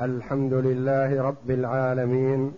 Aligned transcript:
الحمد 0.00 0.52
لله 0.52 1.22
رب 1.22 1.50
العالمين 1.50 2.54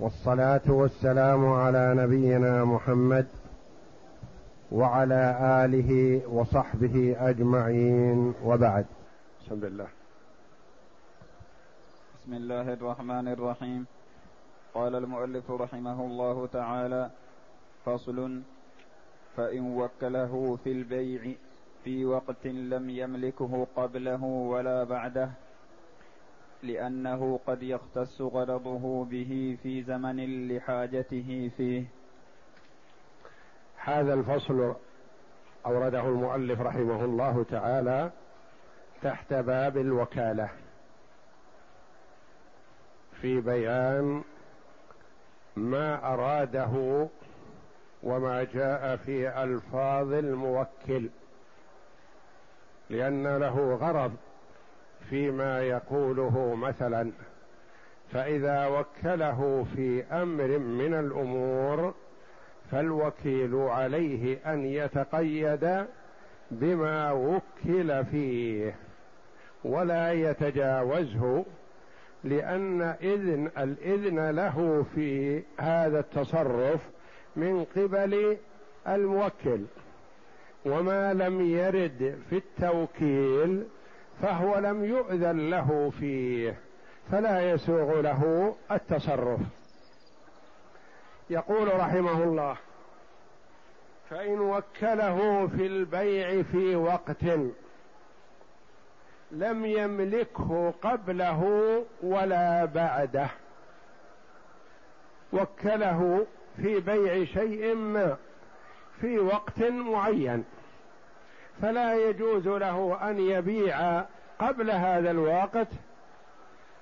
والصلاة 0.00 0.66
والسلام 0.68 1.46
على 1.52 1.94
نبينا 1.94 2.64
محمد 2.64 3.26
وعلى 4.72 5.22
آله 5.64 6.22
وصحبه 6.28 7.16
أجمعين 7.18 8.34
وبعد. 8.44 8.86
بسم 9.40 9.64
الله 9.64 9.88
بسم 12.16 12.32
الله 12.34 12.72
الرحمن 12.72 13.28
الرحيم. 13.28 13.86
قال 14.74 14.94
المؤلف 14.94 15.50
رحمه 15.50 16.00
الله 16.06 16.46
تعالى 16.46 17.10
فصل 17.84 18.40
فإن 19.36 19.76
وكله 19.76 20.58
في 20.64 20.72
البيع 20.72 21.34
في 21.84 22.04
وقت 22.04 22.46
لم 22.46 22.90
يملكه 22.90 23.66
قبله 23.76 24.24
ولا 24.24 24.84
بعده 24.84 25.30
لأنه 26.62 27.40
قد 27.46 27.62
يختص 27.62 28.20
غرضه 28.20 29.04
به 29.04 29.58
في 29.62 29.82
زمن 29.82 30.48
لحاجته 30.48 31.50
فيه. 31.56 31.84
هذا 33.76 34.14
الفصل 34.14 34.74
أورده 35.66 36.00
المؤلف 36.08 36.60
رحمه 36.60 37.04
الله 37.04 37.44
تعالى 37.50 38.10
تحت 39.02 39.34
باب 39.34 39.76
الوكالة 39.76 40.48
في 43.20 43.40
بيان 43.40 44.22
ما 45.56 46.14
أراده 46.14 47.06
وما 48.02 48.44
جاء 48.44 48.96
في 48.96 49.42
ألفاظ 49.42 50.12
الموكل 50.12 51.10
لأن 52.90 53.36
له 53.36 53.74
غرض 53.74 54.12
فيما 55.10 55.62
يقوله 55.62 56.54
مثلا 56.54 57.10
فإذا 58.12 58.66
وكله 58.66 59.66
في 59.76 60.04
أمر 60.04 60.58
من 60.58 60.94
الأمور 60.94 61.94
فالوكيل 62.70 63.54
عليه 63.54 64.38
أن 64.46 64.64
يتقيد 64.64 65.84
بما 66.50 67.12
وكل 67.12 68.04
فيه 68.04 68.74
ولا 69.64 70.12
يتجاوزه 70.12 71.44
لأن 72.24 72.82
إذن 72.82 73.50
الإذن 73.58 74.30
له 74.30 74.86
في 74.94 75.42
هذا 75.58 76.00
التصرف 76.00 76.80
من 77.36 77.64
قبل 77.76 78.36
الموكل. 78.88 79.60
وما 80.66 81.14
لم 81.14 81.40
يرد 81.40 82.18
في 82.30 82.36
التوكيل 82.36 83.64
فهو 84.22 84.58
لم 84.58 84.84
يؤذن 84.84 85.50
له 85.50 85.92
فيه 86.00 86.56
فلا 87.12 87.50
يسوغ 87.50 88.00
له 88.00 88.54
التصرف. 88.70 89.40
يقول 91.30 91.80
رحمه 91.80 92.24
الله 92.24 92.56
فإن 94.10 94.40
وكله 94.40 95.46
في 95.46 95.66
البيع 95.66 96.42
في 96.42 96.76
وقت 96.76 97.24
لم 99.30 99.64
يملكه 99.64 100.74
قبله 100.82 101.42
ولا 102.02 102.64
بعده. 102.64 103.28
وكله 105.32 106.26
في 106.56 106.80
بيع 106.80 107.24
شيء 107.24 107.74
ما 107.74 108.16
في 109.00 109.18
وقت 109.18 109.58
معين. 109.58 110.44
فلا 111.62 112.08
يجوز 112.08 112.48
له 112.48 112.98
أن 113.10 113.18
يبيع 113.18 114.04
قبل 114.38 114.70
هذا 114.70 115.10
الوقت 115.10 115.68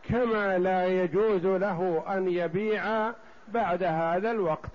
كما 0.08 0.58
لا 0.58 0.86
يجوز 0.86 1.46
له 1.46 2.04
أن 2.08 2.28
يبيع 2.28 3.12
بعد 3.48 3.82
هذا 3.82 4.30
الوقت. 4.30 4.70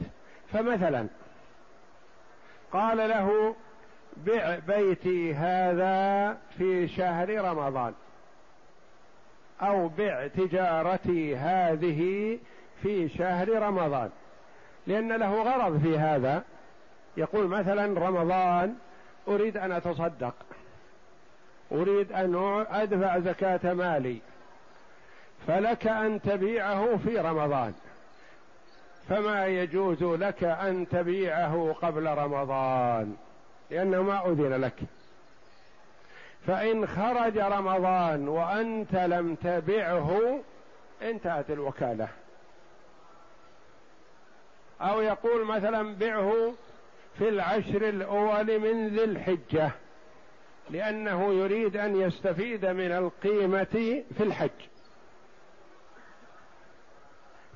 فمثلا 0.54 1.08
قال 2.72 2.98
له 2.98 3.56
بع 4.18 4.58
بيتي 4.68 5.34
هذا 5.34 6.38
في 6.58 6.88
شهر 6.88 7.42
رمضان 7.46 7.94
أو 9.62 9.88
بع 9.88 10.28
تجارتي 10.28 11.36
هذه 11.36 12.40
في 12.82 13.10
شهر 13.10 13.62
رمضان. 13.62 14.10
لأن 14.88 15.12
له 15.12 15.44
غرض 15.44 15.82
في 15.82 15.98
هذا. 15.98 16.44
يقول 17.18 17.48
مثلا 17.48 18.00
رمضان 18.10 18.76
أريد 19.28 19.58
أن 19.58 19.72
أتصدق. 19.72 20.34
أريد 21.72 22.12
أن 22.12 22.66
أدفع 22.70 23.20
زكاة 23.20 23.74
مالي. 23.74 24.18
فلك 25.48 25.88
أن 25.88 26.22
تبيعه 26.22 26.98
في 26.98 27.18
رمضان. 27.18 27.74
فما 29.10 29.48
يجوز 29.48 30.04
لك 30.04 30.44
أن 30.44 30.88
تبيعه 30.90 31.76
قبل 31.82 32.06
رمضان؟ 32.06 33.16
لأنه 33.72 34.02
ما 34.02 34.26
أذن 34.26 34.62
لك. 34.62 34.80
فإن 36.48 36.88
خرج 36.88 37.38
رمضان 37.38 38.28
وأنت 38.28 38.96
لم 38.96 39.36
تبعه 39.36 40.40
انتهت 41.02 41.50
الوكالة. 41.50 42.08
أو 44.82 45.02
يقول 45.02 45.46
مثلا 45.46 45.96
بعه 45.96 46.54
في 47.18 47.30
العشر 47.30 47.90
الأول 47.90 48.60
من 48.60 48.88
ذي 48.88 49.04
الحجة 49.04 49.72
لأنه 50.70 51.34
يريد 51.34 51.78
أن 51.78 52.02
يستفيد 52.02 52.66
من 52.66 52.92
القيمة 52.92 54.04
في 54.18 54.24
الحج. 54.24 54.50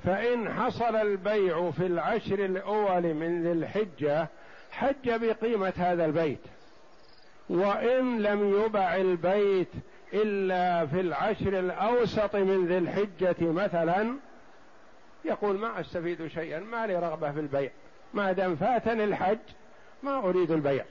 فإن 0.04 0.52
حصل 0.52 0.96
البيع 0.96 1.70
في 1.70 1.86
العشر 1.86 2.44
الأول 2.44 3.14
من 3.14 3.42
ذي 3.42 3.52
الحجة 3.52 4.28
حج 4.70 5.10
بقيمة 5.10 5.72
هذا 5.76 6.04
البيت. 6.04 6.40
وإن 7.48 8.22
لم 8.22 8.64
يبع 8.64 8.96
البيت 8.96 9.68
إلا 10.12 10.86
في 10.86 11.00
العشر 11.00 11.58
الأوسط 11.58 12.36
من 12.36 12.66
ذي 12.66 12.78
الحجة 12.78 13.36
مثلا 13.40 14.16
يقول 15.24 15.58
ما 15.58 15.80
أستفيد 15.80 16.26
شيئا 16.26 16.60
ما 16.60 16.86
لي 16.86 16.96
رغبة 16.96 17.32
في 17.32 17.40
البيع. 17.40 17.70
ما 18.14 18.32
دام 18.32 18.56
فاتني 18.56 19.04
الحج 19.04 19.38
ما 20.02 20.18
أريد 20.18 20.50
البيع. 20.50 20.84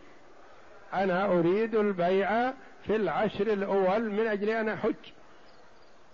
أنا 0.93 1.25
أريد 1.25 1.75
البيع 1.75 2.51
في 2.85 2.95
العشر 2.95 3.47
الأول 3.47 4.11
من 4.11 4.27
أجل 4.27 4.49
أن 4.49 4.69
أحج. 4.69 4.95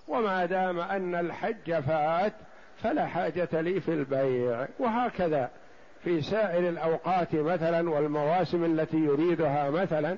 وما 0.08 0.46
دام 0.46 0.80
أن 0.80 1.16
الحج 1.16 1.80
فات 1.80 2.34
فلا 2.84 3.06
حاجة 3.06 3.62
لي 3.62 3.82
في 3.82 3.94
البيع. 3.94 4.68
وهكذا 4.80 5.50
في 6.04 6.22
سائر 6.22 6.70
الأوقات 6.70 7.36
مثلا 7.36 7.90
والمواسم 7.90 8.66
التي 8.66 8.98
يريدها 8.98 9.70
مثلا. 9.70 10.18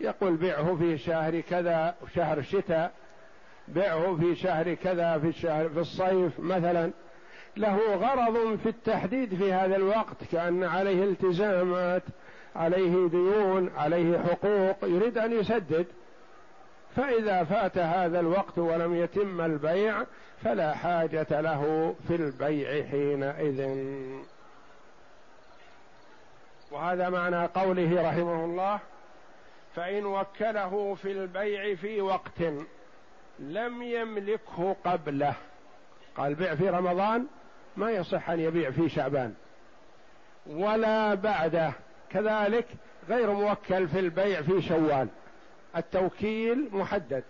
يقول 0.00 0.36
بيعه 0.36 0.76
في 0.76 0.98
شهر 0.98 1.40
كذا 1.40 1.94
شهر 2.14 2.42
شتاء 2.42 2.92
بيعه 3.68 4.16
في 4.16 4.36
شهر 4.36 4.74
كذا 4.74 5.18
في 5.18 5.28
الشهر 5.28 5.68
في 5.68 5.78
الصيف 5.78 6.40
مثلا. 6.40 6.90
له 7.56 7.94
غرض 7.94 8.58
في 8.58 8.68
التحديد 8.68 9.34
في 9.34 9.52
هذا 9.52 9.76
الوقت 9.76 10.24
كأن 10.32 10.64
عليه 10.64 11.04
التزامات 11.04 12.02
عليه 12.56 13.08
ديون 13.08 13.70
عليه 13.76 14.18
حقوق 14.18 14.76
يريد 14.82 15.18
أن 15.18 15.32
يسدد. 15.32 15.86
فإذا 16.96 17.44
فات 17.44 17.78
هذا 17.78 18.20
الوقت 18.20 18.58
ولم 18.58 18.94
يتم 18.94 19.40
البيع 19.40 20.04
فلا 20.44 20.74
حاجة 20.74 21.40
له 21.40 21.94
في 22.08 22.14
البيع 22.14 22.86
حينئذ. 22.86 23.76
وهذا 26.70 27.08
معنى 27.08 27.46
قوله 27.46 28.08
رحمه 28.08 28.44
الله 28.44 28.78
فإن 29.74 30.06
وكله 30.06 30.94
في 30.94 31.12
البيع 31.12 31.74
في 31.74 32.00
وقت 32.00 32.42
لم 33.38 33.82
يملكه 33.82 34.76
قبله. 34.84 35.34
قال 36.16 36.34
بيع 36.34 36.54
في 36.54 36.68
رمضان 36.68 37.26
ما 37.76 37.90
يصح 37.90 38.30
أن 38.30 38.40
يبيع 38.40 38.70
في 38.70 38.88
شعبان. 38.88 39.34
ولا 40.46 41.14
بعده. 41.14 41.72
كذلك 42.10 42.66
غير 43.08 43.30
موكل 43.30 43.88
في 43.88 43.98
البيع 43.98 44.42
في 44.42 44.62
شوال. 44.62 45.08
التوكيل 45.76 46.68
محدد. 46.72 47.24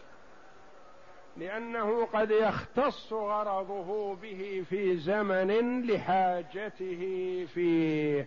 لأنه 1.37 2.07
قد 2.07 2.31
يختص 2.31 3.13
غرضه 3.13 4.15
به 4.15 4.65
في 4.71 4.97
زمن 4.97 5.83
لحاجته 5.87 7.47
فيه. 7.55 8.27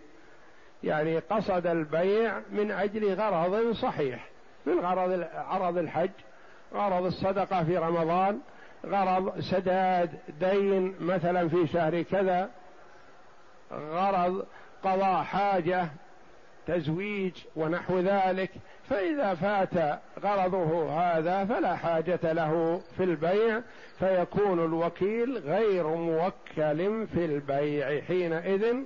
يعني 0.84 1.18
قصد 1.18 1.66
البيع 1.66 2.40
من 2.50 2.70
أجل 2.70 3.14
غرض 3.14 3.72
صحيح. 3.72 4.28
من 4.66 4.80
غرض 4.80 5.28
عرض 5.34 5.78
الحج 5.78 6.10
غرض 6.74 7.04
الصدقة 7.04 7.64
في 7.64 7.76
رمضان 7.76 8.40
غرض 8.86 9.40
سداد 9.40 10.10
دين 10.40 10.94
مثلا 11.00 11.48
في 11.48 11.66
شهر 11.66 12.02
كذا 12.02 12.50
غرض 13.72 14.46
قضاء 14.84 15.22
حاجة 15.22 15.88
تزويج 16.66 17.32
ونحو 17.56 17.98
ذلك. 17.98 18.50
فإذا 18.88 19.34
فات 19.34 20.00
غرضه 20.20 20.90
هذا 20.90 21.44
فلا 21.44 21.76
حاجة 21.76 22.32
له 22.32 22.80
في 22.96 23.04
البيع 23.04 23.60
فيكون 23.98 24.64
الوكيل 24.64 25.38
غير 25.38 25.86
موكل 25.86 27.06
في 27.06 27.24
البيع 27.24 28.00
حينئذ. 28.00 28.76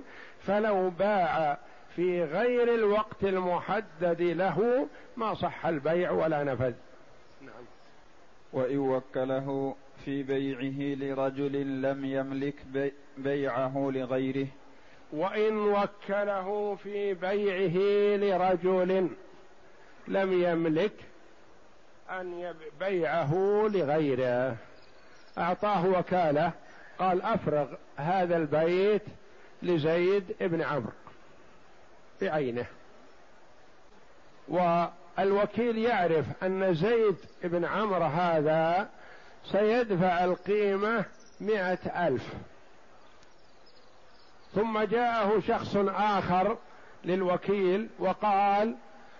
فلو 0.47 0.89
باع 0.89 1.57
في 1.95 2.23
غير 2.23 2.75
الوقت 2.75 3.23
المحدد 3.23 4.21
له 4.21 4.87
ما 5.17 5.33
صح 5.33 5.65
البيع 5.65 6.11
ولا 6.11 6.43
نفذ. 6.43 6.73
نعم. 7.41 7.65
وإن 8.53 8.77
وكله 8.77 9.75
في 10.05 10.23
بيعه 10.23 10.95
لرجل 10.95 11.81
لم 11.81 12.05
يملك 12.05 12.55
بيعه 13.17 13.91
لغيره. 13.93 14.47
وإن 15.11 15.57
وكله 15.57 16.75
في 16.83 17.13
بيعه 17.13 17.77
لرجل 18.17 19.09
لم 20.07 20.43
يملك 20.43 20.93
أن 22.09 22.53
بيعه 22.79 23.33
لغيره. 23.73 24.55
أعطاه 25.37 25.85
وكالة. 25.99 26.51
قال 26.99 27.21
أفرغ 27.21 27.73
هذا 27.97 28.37
البيت 28.37 29.01
لزيد 29.63 30.35
بن 30.39 30.61
عمرو 30.61 30.93
بعينه. 32.21 32.65
والوكيل 34.47 35.77
يعرف 35.77 36.25
أن 36.43 36.73
زيد 36.73 37.15
بن 37.43 37.65
عمرو 37.65 38.03
هذا 38.03 38.89
سيدفع 39.51 40.23
القيمة 40.23 41.05
مئة 41.41 42.07
ألف. 42.07 42.33
ثم 44.55 44.79
جاءه 44.79 45.39
شخص 45.47 45.75
آخر 45.87 46.57
للوكيل 47.05 47.89
وقال 47.99 48.75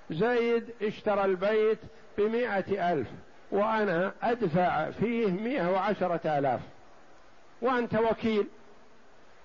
زيد 0.09 0.69
اشترى 0.81 1.25
البيت 1.25 1.79
بمائة 2.17 2.93
ألف 2.93 3.07
وأنا 3.51 4.13
أدفع 4.23 4.91
فيه 4.91 5.27
مئة 5.27 5.71
وعشرة 5.71 6.37
آلاف. 6.37 6.59
وأنت 7.61 7.95
وكيل 7.95 8.47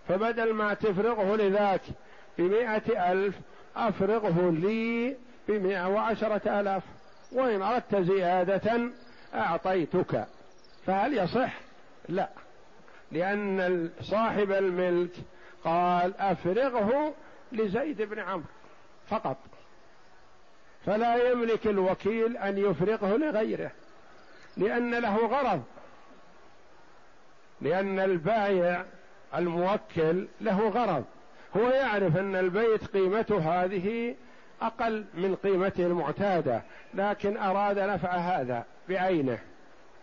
فبدل 0.09 0.53
ما 0.53 0.75
تفرغه 0.75 1.37
لذاك 1.37 1.81
بمائة 2.38 3.12
ألف 3.12 3.35
أفرغه 3.77 4.50
لي 4.50 5.17
بمائة 5.49 5.88
وعشرة 5.88 6.61
آلاف. 6.61 6.82
وإن 7.32 7.62
أردت 7.62 7.97
زيادة 7.97 8.81
أعطيتك. 9.35 10.27
فهل 10.87 11.19
يصح؟ 11.19 11.53
لا. 12.09 12.29
لأن 13.12 13.91
صاحب 14.00 14.53
الملك 14.53 15.12
قال 15.65 16.17
أفرغه 16.17 17.15
لزيد 17.53 18.03
بن 18.03 18.19
عمرو 18.19 18.44
فقط. 19.09 19.37
فلا 20.87 21.31
يملك 21.31 21.67
الوكيل 21.67 22.37
أن 22.37 22.59
يفرغه 22.59 23.17
لغيره 23.17 23.71
لأن 24.56 24.94
له 24.94 25.17
غرض. 25.27 25.62
لأن 27.61 27.99
البايع 27.99 28.85
الموكل 29.35 30.29
له 30.41 30.69
غرض. 30.69 31.05
هو 31.56 31.69
يعرف 31.69 32.17
أن 32.17 32.37
البيت 32.37 32.85
قيمته 32.85 33.65
هذه 33.65 34.15
أقل 34.62 35.05
من 35.15 35.37
قيمته 35.37 35.87
المعتادة 35.87 36.62
لكن 36.94 37.37
أراد 37.37 37.79
نفع 37.79 38.11
هذا 38.17 38.65
بعينه 38.88 39.38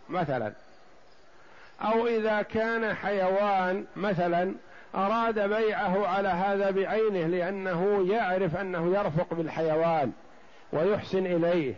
مثلا. 0.09 0.53
أو 1.81 2.07
إذا 2.07 2.41
كان 2.41 2.93
حيوان 2.93 3.85
مثلا 3.95 4.53
أراد 4.95 5.39
بيعه 5.39 6.07
على 6.07 6.29
هذا 6.29 6.71
بعينه 6.71 7.27
لأنه 7.27 8.07
يعرف 8.09 8.55
أنه 8.55 8.97
يرفق 8.97 9.33
بالحيوان 9.33 10.11
ويحسن 10.73 11.25
إليه. 11.25 11.73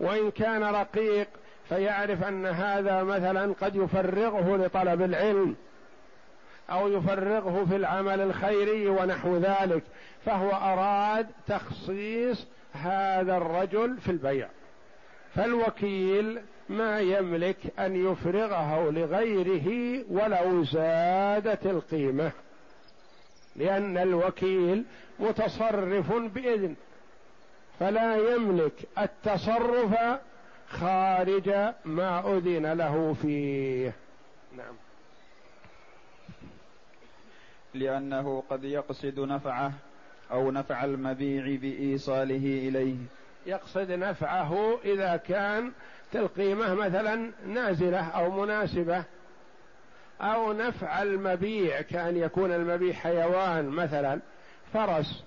وإن 0.00 0.30
كان 0.30 0.62
رقيق 0.64 1.28
فيعرف 1.68 2.24
أن 2.24 2.46
هذا 2.46 3.02
مثلا 3.02 3.54
قد 3.60 3.76
يفرغه 3.76 4.56
لطلب 4.56 5.02
العلم 5.02 5.56
أو 6.70 6.88
يفرغه 6.88 7.66
في 7.68 7.76
العمل 7.76 8.20
الخيري 8.20 8.88
ونحو 8.88 9.36
ذلك 9.36 9.82
فهو 10.24 10.50
أراد 10.50 11.26
تخصيص 11.46 12.46
هذا 12.72 13.36
الرجل 13.36 13.96
في 13.96 14.10
البيع. 14.10 14.48
فالوكيل 15.34 16.40
ما 16.68 17.00
يملك 17.00 17.56
أن 17.78 18.12
يفرغه 18.12 18.90
لغيره 18.90 19.98
ولو 20.10 20.64
زادت 20.64 21.66
القيمة. 21.66 22.32
لأن 23.56 23.98
الوكيل 23.98 24.84
متصرف 25.18 26.12
بإذن 26.12 26.74
فلا 27.80 28.34
يملك 28.34 28.72
التصرف 28.98 30.20
خارج 30.68 31.48
ما 31.84 32.36
أذن 32.36 32.72
له 32.72 33.16
فيه. 33.22 33.92
نعم. 34.56 34.74
لأنه 37.74 38.42
قد 38.50 38.64
يقصد 38.64 39.20
نفعه 39.20 39.72
أو 40.30 40.50
نفع 40.50 40.84
المبيع 40.84 41.56
بإيصاله 41.60 42.68
إليه. 42.68 42.96
يقصد 43.46 43.90
نفعه 43.90 44.78
إذا 44.84 45.16
كان 45.16 45.72
القيمة 46.14 46.74
مثلا 46.74 47.30
نازلة 47.46 48.00
أو 48.00 48.30
مناسبة 48.30 49.04
أو 50.20 50.52
نفع 50.52 51.02
المبيع 51.02 51.80
كأن 51.80 52.16
يكون 52.16 52.52
المبيع 52.52 52.92
حيوان 52.92 53.68
مثلا 53.68 54.20
فرس 54.72 55.24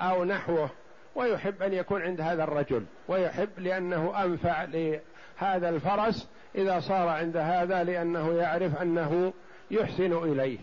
أو 0.00 0.24
نحوه 0.24 0.70
ويحب 1.14 1.62
أن 1.62 1.72
يكون 1.72 2.02
عند 2.02 2.20
هذا 2.20 2.44
الرجل 2.44 2.84
ويحب 3.08 3.48
لأنه 3.58 4.24
أنفع 4.24 4.64
لهذا 4.64 5.68
الفرس 5.68 6.28
إذا 6.54 6.80
صار 6.80 7.08
عند 7.08 7.36
هذا 7.36 7.84
لأنه 7.84 8.32
يعرف 8.32 8.82
أنه 8.82 9.32
يحسن 9.70 10.12
إليه. 10.12 10.58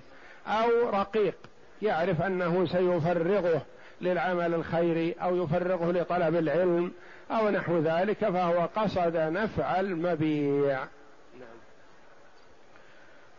أو 0.48 0.90
رقيق 0.90 1.36
يعرف 1.81 2.22
أنه 2.22 2.66
سيفرغه 2.66 3.62
للعمل 4.02 4.54
الخيري 4.54 5.16
أو 5.22 5.44
يفرغه 5.44 5.92
لطلب 5.92 6.36
العلم 6.36 6.92
أو 7.31 7.50
نحو 7.50 7.78
ذلك 7.78 8.18
فهو 8.18 8.70
قصد 8.76 9.18
نفع 9.18 9.80
المبيع 9.80 10.86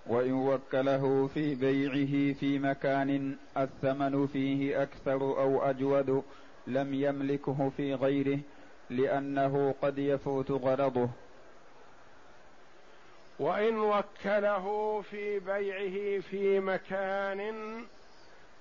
وإن 0.06 0.32
وكله 0.32 1.30
في 1.34 1.54
بيعه 1.54 2.34
في 2.34 2.58
مكان 2.58 3.36
الثمن 3.56 4.26
فيه 4.26 4.82
أكثر 4.82 5.20
أو 5.22 5.62
أجود 5.62 6.22
لم 6.66 6.94
يملكه 6.94 7.70
في 7.76 7.94
غيره 7.94 8.38
لأنه 8.90 9.74
قد 9.82 9.98
يفوت 9.98 10.50
غرضه. 10.50 11.08
وإن 13.38 13.78
وكله 13.78 15.00
في 15.10 15.38
بيعه 15.38 16.20
في 16.20 16.60
مكان 16.60 17.64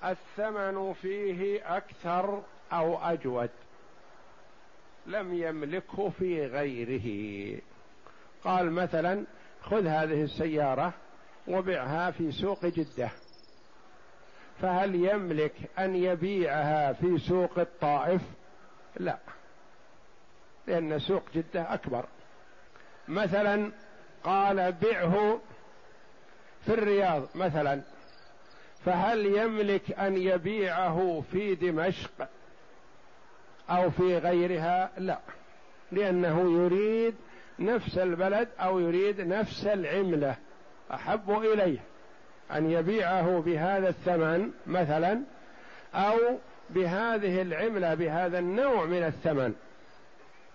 الثمن 0.04 0.94
فيه 0.94 1.78
أكثر 1.78 2.42
أو 2.74 2.98
أجود. 2.98 3.50
لم 5.10 5.34
يملكه 5.34 6.10
في 6.10 6.46
غيره. 6.46 7.62
قال 8.44 8.72
مثلا 8.72 9.26
خذ 9.62 9.88
هذه 9.88 10.24
السيارة 10.24 10.94
وبعها 11.48 12.12
في 12.12 12.32
سوق 12.32 12.66
جدة. 12.66 13.10
فهل 14.62 14.96
يملك 14.96 15.54
أن 15.80 15.96
يبيعها 15.96 16.94
في 16.94 17.18
سوق 17.18 17.60
الطائف؟ 17.60 18.22
لا 18.96 19.18
لأن 20.68 21.00
سوق 21.00 21.24
جدة 21.36 21.74
أكبر. 21.74 22.06
مثلا 23.08 23.72
قال 24.24 24.72
بعه 24.72 25.40
في 26.66 26.74
الرياض 26.74 27.24
مثلا. 27.36 27.82
فهل 28.86 29.26
يملك 29.26 29.92
أن 29.92 30.18
يبيعه 30.18 31.24
في 31.32 31.56
دمشق؟ 31.56 32.30
أو 33.70 33.90
في 33.90 34.18
غيرها 34.18 34.92
لا. 34.98 35.20
لأنه 35.92 36.64
يريد 36.64 37.16
نفس 37.60 37.98
البلد 37.98 38.48
أو 38.60 38.80
يريد 38.80 39.22
نفس 39.22 39.66
العملة. 39.66 40.36
أحب 40.94 41.32
إليه 41.32 41.80
أن 42.52 42.72
يبيعه 42.72 43.40
بهذا 43.46 43.90
الثمن 43.90 44.52
مثلا 44.68 45.22
أو 45.94 46.18
بهذه 46.70 47.42
العملة 47.42 47.94
بهذا 47.94 48.40
النوع 48.40 48.86
من 48.86 49.04
الثمن. 49.04 49.54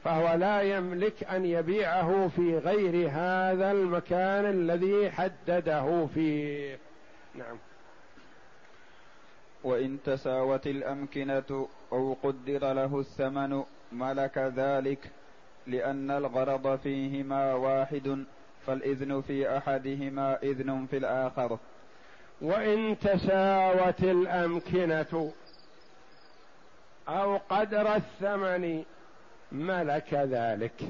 فهو 0.04 0.34
لا 0.34 0.62
يملك 0.62 1.24
أن 1.24 1.44
يبيعه 1.44 2.28
في 2.36 2.58
غير 2.58 3.10
هذا 3.10 3.72
المكان 3.72 4.44
الذي 4.44 5.10
حدده 5.10 6.06
فيه. 6.14 6.78
نعم. 7.34 7.56
وإن 9.64 9.98
تساوت 10.04 10.66
الأمكنة 10.66 11.68
أو 11.94 12.16
قدر 12.22 12.72
له 12.72 13.00
الثمن 13.00 13.62
ملك 13.92 14.38
ذلك 14.38 15.10
لأن 15.66 16.10
الغرض 16.10 16.78
فيهما 16.78 17.54
واحد 17.54 18.24
فالإذن 18.66 19.20
في 19.20 19.56
أحدهما 19.58 20.42
إذن 20.42 20.86
في 20.90 20.96
وإن 22.40 22.98
تساوت 22.98 24.02
الأمكنة 24.02 25.32
أو 27.08 27.36
قدر 27.36 27.94
الثمن 27.96 28.84
ملك 29.52 30.14
ذلك. 30.14 30.80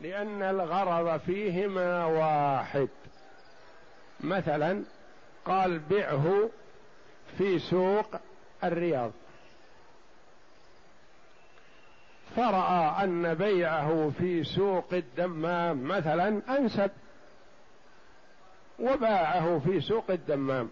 لأن 0.00 0.42
الغرض 0.42 1.20
فيهما 1.20 2.04
واحد. 2.04 2.88
مثلا 4.20 4.84
قال 5.44 5.78
بعه 5.78 6.50
في 7.38 7.58
سوق 7.58 8.06
الرياض. 8.64 9.10
فرأى 12.36 13.04
أن 13.04 13.34
بيعه 13.34 14.12
في 14.18 14.44
سوق 14.44 14.84
الدمام 14.92 15.88
مثلا 15.88 16.58
أنسب 16.58 16.90
وباعه 18.78 19.58
في 19.58 19.80
سوق 19.80 20.10
الدمام 20.10 20.70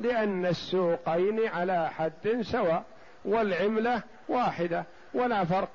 لأن 0.00 0.46
السوقين 0.46 1.48
على 1.48 1.90
حد 1.90 2.40
سواء 2.42 2.84
والعملة 3.24 4.02
واحدة 4.28 4.84
ولا 5.14 5.44
فرق 5.44 5.68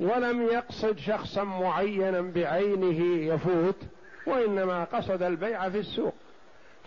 ولم 0.00 0.42
يقصد 0.42 0.98
شخصا 0.98 1.44
معينا 1.44 2.20
بعينه 2.20 3.24
يفوت 3.34 3.76
وإنما 4.26 4.84
قصد 4.84 5.22
البيع 5.22 5.68
في 5.68 5.78
السوق. 5.78 6.14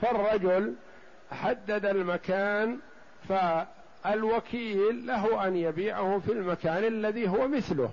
فالرجل 0.02 0.76
حدد 1.32 1.86
المكان 1.86 2.80
فالوكيل 3.30 5.08
له 5.08 5.48
أن 5.48 5.56
يبيعه 5.56 6.20
في 6.20 6.32
المكان 6.32 6.84
الذي 6.84 7.30
هو 7.30 7.48
مثله. 7.48 7.92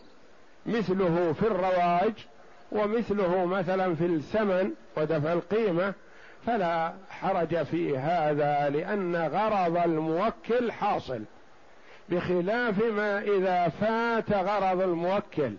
مثله 0.67 1.33
في 1.33 1.47
الرواج 1.47 2.13
ومثله 2.73 3.45
مثلا 3.45 3.95
في 3.95 4.07
الثمن 4.07 4.71
ودفع 4.97 5.33
القيمة. 5.33 5.95
فلا 6.47 6.93
حرج 7.11 7.63
في 7.63 7.99
هذا 7.99 8.71
لأن 8.71 9.17
غرض 9.17 9.77
الموكل 9.77 10.73
حاصل. 10.73 11.23
بخلاف 12.09 12.85
ما 12.85 13.21
إذا 13.21 13.69
فات 13.69 14.33
غرض 14.33 14.83
الموكل. 14.83 15.53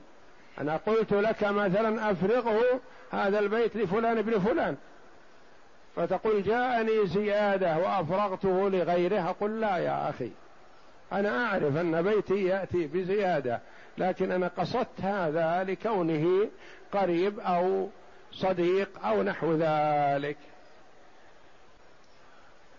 أنا 0.62 0.78
قلت 0.78 1.14
لك 1.14 1.44
مثلا 1.44 2.12
أفرغه 2.12 2.80
هذا 3.12 3.40
البيت 3.40 3.76
لفلان 3.76 4.18
ابن 4.18 4.40
فلان. 4.40 4.76
فتقول 5.96 6.44
جاءني 6.44 7.08
زيادة 7.08 7.78
وأفرغته 7.78 8.70
لغيره 8.70 9.30
أقول 9.30 9.62
لا 9.62 9.78
يا 9.78 10.10
أخي 10.10 10.32
أنا 11.12 11.46
أعرف 11.46 11.78
أن 11.78 12.02
بيتي 12.02 12.44
يأتي 12.44 12.88
بزيادة 12.88 13.62
لكن 13.98 14.32
أنا 14.32 14.48
قصدت 14.48 15.02
هذا 15.02 15.64
لكونه 15.64 16.50
قريب 16.92 17.40
أو 17.40 17.90
صديق 18.32 19.06
أو 19.06 19.24
نحو 19.24 19.54
ذلك. 19.54 20.38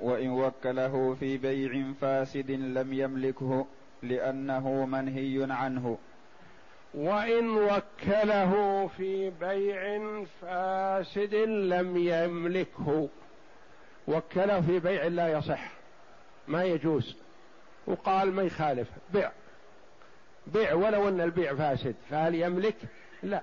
وإن 0.00 0.30
وكله 0.30 1.14
في 1.20 1.38
بيع 1.38 1.92
فاسد 2.00 2.50
لم 2.50 2.92
يملكه 2.92 3.66
لأنه 4.02 4.84
منهي 4.86 5.46
عنه. 5.50 5.98
وإن 6.94 7.48
وكله 7.48 8.86
في 8.96 9.30
بيع 9.30 10.00
فاسد 10.42 11.34
لم 11.34 11.96
يملكه. 11.96 13.08
وكله 14.08 14.60
في 14.60 14.78
بيع 14.78 15.06
لا 15.06 15.28
يصح. 15.28 15.70
ما 16.48 16.64
يجوز. 16.64 17.16
وقال 17.86 18.32
ما 18.32 18.42
يخالف. 18.42 18.88
بيع. 19.12 19.30
بيع 20.46 20.74
ولو 20.74 21.08
أن 21.08 21.20
البيع 21.20 21.54
فاسد. 21.54 21.94
فهل 22.10 22.34
يملك؟ 22.34 22.76
لا. 23.22 23.42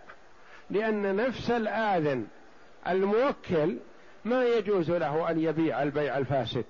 لأن 0.70 1.16
نفس 1.16 1.52
الآذن 1.52 2.28
الموكل 2.88 3.78
ما 4.26 4.46
يجوز 4.46 4.92
له 4.92 5.32
أن 5.32 5.40
يبيع 5.40 5.84
البيع 5.84 6.18
الفاسد. 6.18 6.66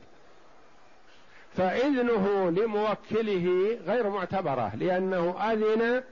فإذنه 1.58 2.50
لموكله 2.50 3.78
غير 3.86 4.10
معتبرة. 4.10 4.76
لأنه 4.76 5.52
أذن 5.52 6.04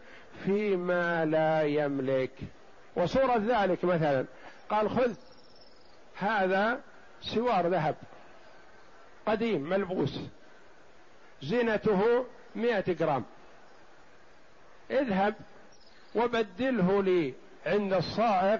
فيما 0.43 1.25
لا 1.25 1.61
يملك. 1.61 2.31
وصورة 2.95 3.37
ذلك 3.37 3.85
مثلا 3.85 4.25
قال 4.69 4.89
خذ 4.89 5.15
هذا 6.15 6.81
سوار 7.21 7.67
ذهب 7.67 7.95
قديم 9.25 9.69
ملبوس 9.69 10.19
زينته 11.41 12.25
مئة 12.55 12.93
جرام. 12.93 13.23
اذهب 14.91 15.35
وبدله 16.15 17.03
لي 17.03 17.33
عند 17.65 17.93
الصائغ 17.93 18.59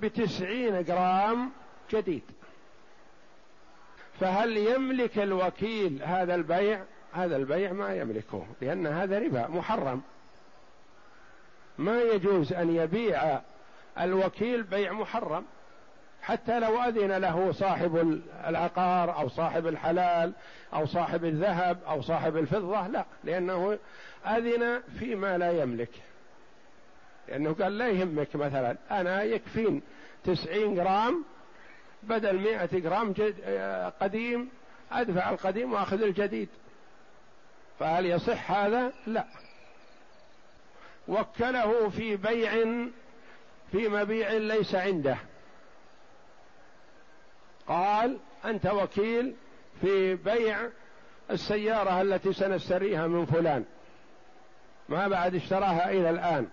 بتسعين 0.00 0.84
جرام 0.84 1.52
جديد. 1.92 2.22
فهل 4.20 4.56
يملك 4.56 5.18
الوكيل 5.18 6.02
هذا 6.02 6.34
البيع؟ 6.34 6.84
هذا 7.12 7.36
البيع 7.36 7.72
ما 7.72 7.94
يملكه 7.94 8.46
لأن 8.60 8.86
هذا 8.86 9.18
ربا 9.18 9.48
محرم. 9.48 10.02
ما 11.80 12.02
يجوز 12.02 12.52
أن 12.52 12.76
يبيع 12.76 13.40
الوكيل 14.00 14.62
بيع 14.62 14.92
محرم. 14.92 15.44
حتى 16.22 16.60
لو 16.60 16.82
أذن 16.82 17.12
له 17.12 17.52
صاحب 17.52 18.20
العقار 18.48 19.18
أو 19.18 19.28
صاحب 19.28 19.66
الحلال 19.66 20.32
أو 20.74 20.86
صاحب 20.86 21.24
الذهب 21.24 21.78
أو 21.88 22.02
صاحب 22.02 22.36
الفضة 22.36 22.86
لا 22.86 23.04
لأنه 23.24 23.78
أذن 24.26 24.82
فيما 24.98 25.38
لا 25.38 25.62
يملك. 25.62 25.90
لأنه 27.28 27.52
قال 27.52 27.78
لا 27.78 27.88
يهمك 27.88 28.36
مثلا. 28.36 28.76
أنا 28.90 29.22
يكفين 29.22 29.82
تسعين 30.24 30.74
جرام 30.74 31.24
بدل 32.02 32.38
مئة 32.38 32.78
جرام 32.78 33.14
قديم 34.00 34.50
أدفع 34.92 35.30
القديم 35.30 35.72
وأخذ 35.72 36.02
الجديد. 36.02 36.48
فهل 37.78 38.06
يصح 38.06 38.52
هذا؟ 38.52 38.92
لا. 39.06 39.24
وكله 41.10 41.88
في 41.88 42.16
بيع 42.16 42.52
في 43.72 43.88
مبيع 43.88 44.32
ليس 44.32 44.74
عنده. 44.74 45.16
قال 47.68 48.18
أنت 48.44 48.66
وكيل 48.66 49.34
في 49.80 50.14
بيع 50.14 50.68
السيارة 51.30 52.02
التي 52.02 52.32
سنشتريها 52.32 53.06
من 53.06 53.26
فلان. 53.26 53.64
ما 54.88 55.08
بعد 55.08 55.34
اشتراها 55.34 55.90
إلى 55.90 56.10
الآن. 56.10 56.48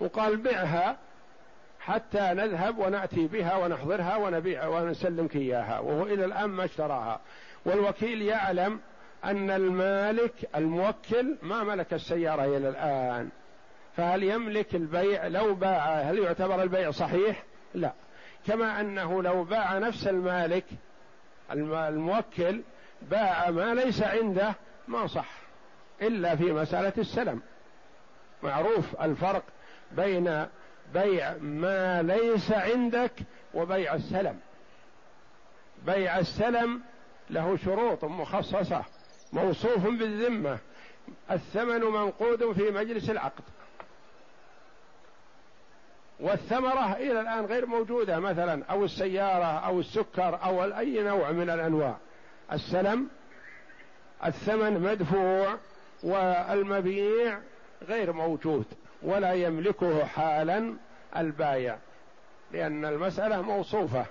وقال 0.00 0.36
بعها 0.36 0.98
حتى 1.80 2.20
نذهب 2.20 2.78
ونأتي 2.78 3.26
بها 3.26 3.56
ونحضرها 3.56 4.16
ونبيع 4.16 4.66
ونسلمك 4.66 5.36
إياها. 5.36 5.78
وهو 5.78 6.02
إلى 6.02 6.24
الآن 6.24 6.50
ما 6.50 6.64
اشتراها. 6.64 7.20
والوكيل 7.64 8.22
يعلم 8.22 8.80
أن 9.24 9.50
المالك 9.50 10.48
الموكل 10.56 11.36
ما 11.42 11.62
ملك 11.62 11.94
السيارة 11.94 12.44
إلى 12.44 12.68
الآن. 12.68 13.30
فهل 13.98 14.22
يملك 14.22 14.74
البيع 14.74 15.26
لو 15.26 15.54
باع 15.54 16.00
هل 16.00 16.18
يعتبر 16.18 16.62
البيع 16.62 16.90
صحيح؟ 16.90 17.44
لا. 17.74 17.92
كما 18.46 18.80
أنه 18.80 19.22
لو 19.22 19.44
باع 19.44 19.78
نفس 19.78 20.06
المالك 20.06 20.64
الموكل 21.52 22.62
باع 23.02 23.50
ما 23.50 23.74
ليس 23.74 24.02
عنده 24.02 24.54
ما 24.88 25.06
صح. 25.06 25.28
إلا 26.02 26.36
في 26.36 26.52
مسألة 26.52 26.92
السلم. 26.98 27.40
معروف 28.42 29.00
الفرق 29.02 29.42
بين 29.92 30.46
بيع 30.94 31.34
ما 31.40 32.02
ليس 32.02 32.52
عندك 32.52 33.12
وبيع 33.54 33.94
السلم. 33.94 34.38
بيع 35.86 36.18
السلم 36.18 36.80
له 37.30 37.56
شروط 37.56 38.04
مخصصة 38.04 38.84
موصوف 39.32 39.86
بالذمة. 39.86 40.58
الثمن 41.30 41.80
منقود 41.80 42.52
في 42.52 42.70
مجلس 42.70 43.10
العقد. 43.10 43.44
والثمرة 46.20 46.92
إلى 46.92 47.20
الآن 47.20 47.44
غير 47.44 47.66
موجودة 47.66 48.18
مثلا 48.18 48.64
أو 48.70 48.84
السيارة 48.84 49.66
أو 49.66 49.80
السكر 49.80 50.38
أو 50.44 50.64
أي 50.64 51.02
نوع 51.02 51.30
من 51.30 51.50
الأنواع. 51.50 51.96
السلم 52.52 53.08
الثمن 54.24 54.80
مدفوع 54.80 55.56
والمبيع 56.02 57.38
غير 57.88 58.12
موجود 58.12 58.64
ولا 59.02 59.32
يملكه 59.32 60.04
حالا 60.04 60.74
البايع 61.16 61.78
لأن 62.52 62.84
المسألة 62.84 63.42
موصوفة. 63.42 64.06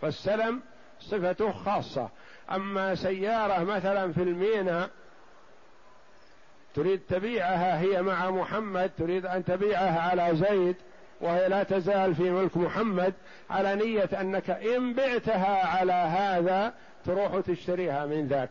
فالسلم 0.00 0.60
صفته 1.00 1.52
خاصة. 1.52 2.08
أما 2.50 2.94
سيارة 2.94 3.64
مثلا 3.64 4.12
في 4.12 4.22
المينا 4.22 4.90
تريد 6.74 7.00
تبيعها 7.08 7.80
هي 7.80 8.02
مع 8.02 8.30
محمد 8.30 8.90
تريد 8.98 9.26
أن 9.26 9.44
تبيعها 9.44 10.00
على 10.00 10.36
زيد 10.36 10.76
وهي 11.20 11.48
لا 11.48 11.62
تزال 11.62 12.14
في 12.14 12.30
ملك 12.30 12.56
محمد 12.56 13.14
على 13.50 13.74
نية 13.74 14.08
أنك 14.20 14.50
إن 14.50 14.94
بعتها 14.94 15.66
على 15.66 15.92
هذا 15.92 16.74
تروح 17.04 17.40
تشتريها 17.40 18.06
من 18.06 18.26
ذاك. 18.26 18.50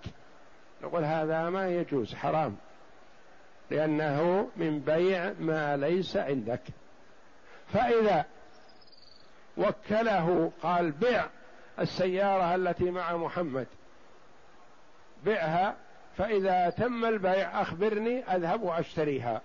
نقول 0.83 1.03
هذا 1.03 1.49
ما 1.49 1.69
يجوز 1.69 2.15
حرام. 2.15 2.55
لأنه 3.71 4.49
من 4.55 4.79
بيع 4.79 5.33
ما 5.39 5.77
ليس 5.77 6.17
عندك. 6.17 6.61
فإذا 7.73 8.25
وكله 9.57 10.51
قال 10.63 10.91
بع 10.91 11.25
السيارة 11.79 12.55
التي 12.55 12.91
مع 12.91 13.17
محمد 13.17 13.67
بعها 15.25 15.75
فإذا 16.17 16.69
تم 16.69 17.05
البيع 17.05 17.61
أخبرني 17.61 18.23
أذهب 18.23 18.61
وأشتريها. 18.61 19.41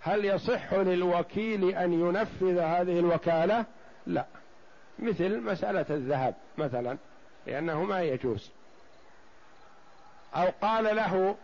هل 0.00 0.24
يصح 0.24 0.74
للوكيل 0.74 1.74
أن 1.74 1.92
ينفذ 1.92 2.58
هذه 2.58 2.98
الوكالة؟ 2.98 3.64
لا. 4.06 4.26
مثل 4.98 5.40
مسألة 5.40 5.86
الذهب 5.90 6.34
مثلا 6.58 6.96
لأنه 7.46 7.84
ما 7.84 8.02
يجوز. 8.02 8.50
أو 10.34 10.48
قال 10.62 10.96
له 10.96 11.36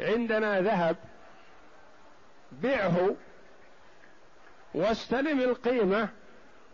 عندنا 0.00 0.60
ذهب 0.60 0.96
بعه 2.52 3.14
واستلم 4.74 5.40
القيمة 5.40 6.08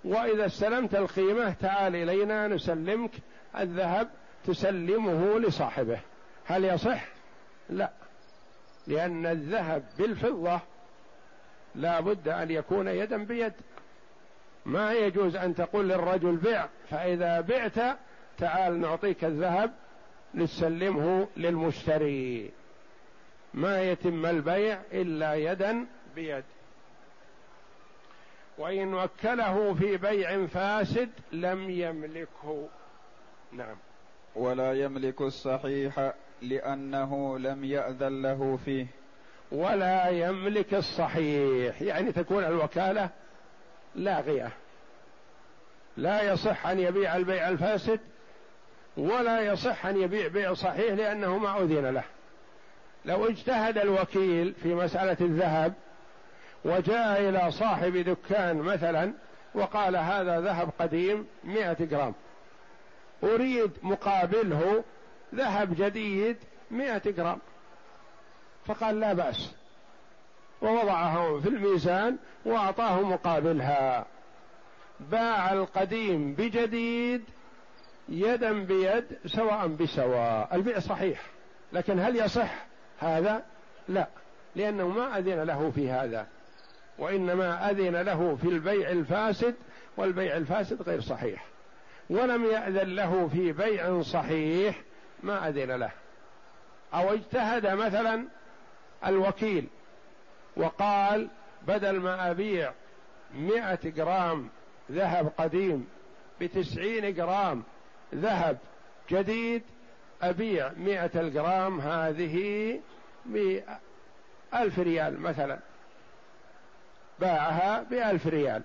وإذا 0.04 0.46
استلمت 0.46 0.94
القيمة 0.94 1.52
تعال 1.52 1.96
إلينا 1.96 2.48
نسلمك 2.48 3.10
الذهب 3.58 4.08
تسلمه 4.46 5.38
لصاحبه. 5.38 6.00
هل 6.50 6.64
يصح؟ 6.64 7.04
لا. 7.68 7.90
لأن 8.86 9.26
الذهب 9.26 9.84
بالفضة 9.98 10.60
لا 11.74 12.00
بد 12.00 12.28
أن 12.28 12.50
يكون 12.50 12.88
يدا 12.88 13.24
بيد. 13.24 13.52
ما 14.66 14.92
يجوز 14.92 15.36
أن 15.36 15.54
تقول 15.54 15.88
للرجل 15.88 16.36
بع 16.36 16.68
فإذا 16.90 17.40
بعت 17.40 17.98
تعال 18.38 18.80
نعطيك 18.80 19.24
الذهب 19.24 19.74
لتسلمه 20.34 21.28
للمشتري. 21.36 22.50
ما 23.54 23.82
يتم 23.82 24.26
البيع 24.26 24.80
إلا 24.92 25.34
يدا 25.34 25.86
بيد. 26.14 26.44
وإن 28.58 28.94
وكله 28.94 29.74
في 29.74 29.96
بيع 29.96 30.46
فاسد 30.46 31.10
لم 31.32 31.70
يملكه. 31.70 32.68
نعم. 33.52 33.76
ولا 34.34 34.72
يملك 34.72 35.20
الصحيح. 35.20 36.12
لأنه 36.42 37.38
لم 37.38 37.64
يأذن 37.64 38.22
له 38.22 38.58
فيه. 38.64 38.86
ولا 39.52 40.08
يملك 40.08 40.74
الصحيح. 40.74 41.82
يعني 41.82 42.12
تكون 42.12 42.44
الوكالة 42.44 43.08
لاغية. 43.94 44.50
لا 45.96 46.32
يصح 46.32 46.66
أن 46.66 46.78
يبيع 46.78 47.16
البيع 47.16 47.48
الفاسد 47.48 48.00
ولا 48.96 49.40
يصح 49.40 49.86
أن 49.86 50.00
يبيع 50.00 50.28
بيع 50.28 50.54
صحيح 50.54 50.94
لأنه 50.94 51.38
ما 51.38 51.62
أذن 51.62 51.86
له. 51.86 52.04
لو 53.04 53.26
اجتهد 53.26 53.78
الوكيل 53.78 54.54
في 54.62 54.74
مسألة 54.74 55.16
الذهب 55.20 55.72
وجاء 56.64 57.28
إلى 57.28 57.50
صاحب 57.50 57.96
دكان 57.96 58.56
مثلا 58.56 59.12
وقال 59.54 59.96
هذا 59.96 60.40
ذهب 60.40 60.70
قديم 60.78 61.26
مئة 61.44 61.84
جرام. 61.84 62.14
أريد 63.24 63.70
مقابله 63.82 64.84
ذهب 65.34 65.74
جديد 65.76 66.36
مئة 66.70 67.10
جرام. 67.10 67.38
فقال 68.66 69.00
لا 69.00 69.12
بأس. 69.12 69.54
ووضعه 70.62 71.40
في 71.40 71.48
الميزان 71.48 72.16
وأعطاه 72.44 73.00
مقابلها. 73.00 74.06
باع 75.00 75.52
القديم 75.52 76.34
بجديد 76.34 77.24
يدا 78.08 78.64
بيد 78.64 79.04
سواء 79.26 79.66
بسواء. 79.66 80.48
البيع 80.52 80.78
صحيح 80.78 81.20
لكن 81.72 82.00
هل 82.00 82.16
يصح 82.16 82.66
هذا؟ 82.98 83.42
لا 83.88 84.08
لأنه 84.56 84.88
ما 84.88 85.18
أذن 85.18 85.42
له 85.42 85.70
في 85.74 85.90
هذا. 85.90 86.26
وإنما 86.98 87.70
أذن 87.70 87.96
له 87.96 88.36
في 88.42 88.48
البيع 88.48 88.90
الفاسد 88.90 89.54
والبيع 89.96 90.36
الفاسد 90.36 90.82
غير 90.82 91.00
صحيح. 91.00 91.44
ولم 92.10 92.44
يأذن 92.44 92.94
له 92.94 93.28
في 93.28 93.52
بيع 93.52 94.02
صحيح 94.02 94.80
ما 95.22 95.48
أذن 95.48 95.70
له. 95.72 95.90
أو 96.94 97.12
اجتهد 97.14 97.66
مثلا 97.66 98.24
الوكيل 99.06 99.68
وقال 100.56 101.28
بدل 101.66 102.00
ما 102.00 102.30
أبيع 102.30 102.72
مئة 103.34 103.90
جرام 103.90 104.48
ذهب 104.90 105.32
قديم 105.38 105.88
بتسعين 106.40 107.14
جرام 107.14 107.62
ذهب 108.14 108.58
جديد 109.10 109.62
أبيع 110.22 110.72
مئة 110.76 111.20
الجرام 111.20 111.80
هذه 111.80 112.80
بألف 113.26 114.78
ريال 114.78 115.20
مثلا. 115.20 115.58
باعها 117.18 117.82
بألف 117.82 118.26
ريال. 118.26 118.62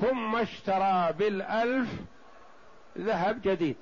ثم 0.00 0.36
اشترى 0.36 1.12
بالألف 1.18 1.88
ذهب 2.98 3.42
جديد. 3.42 3.76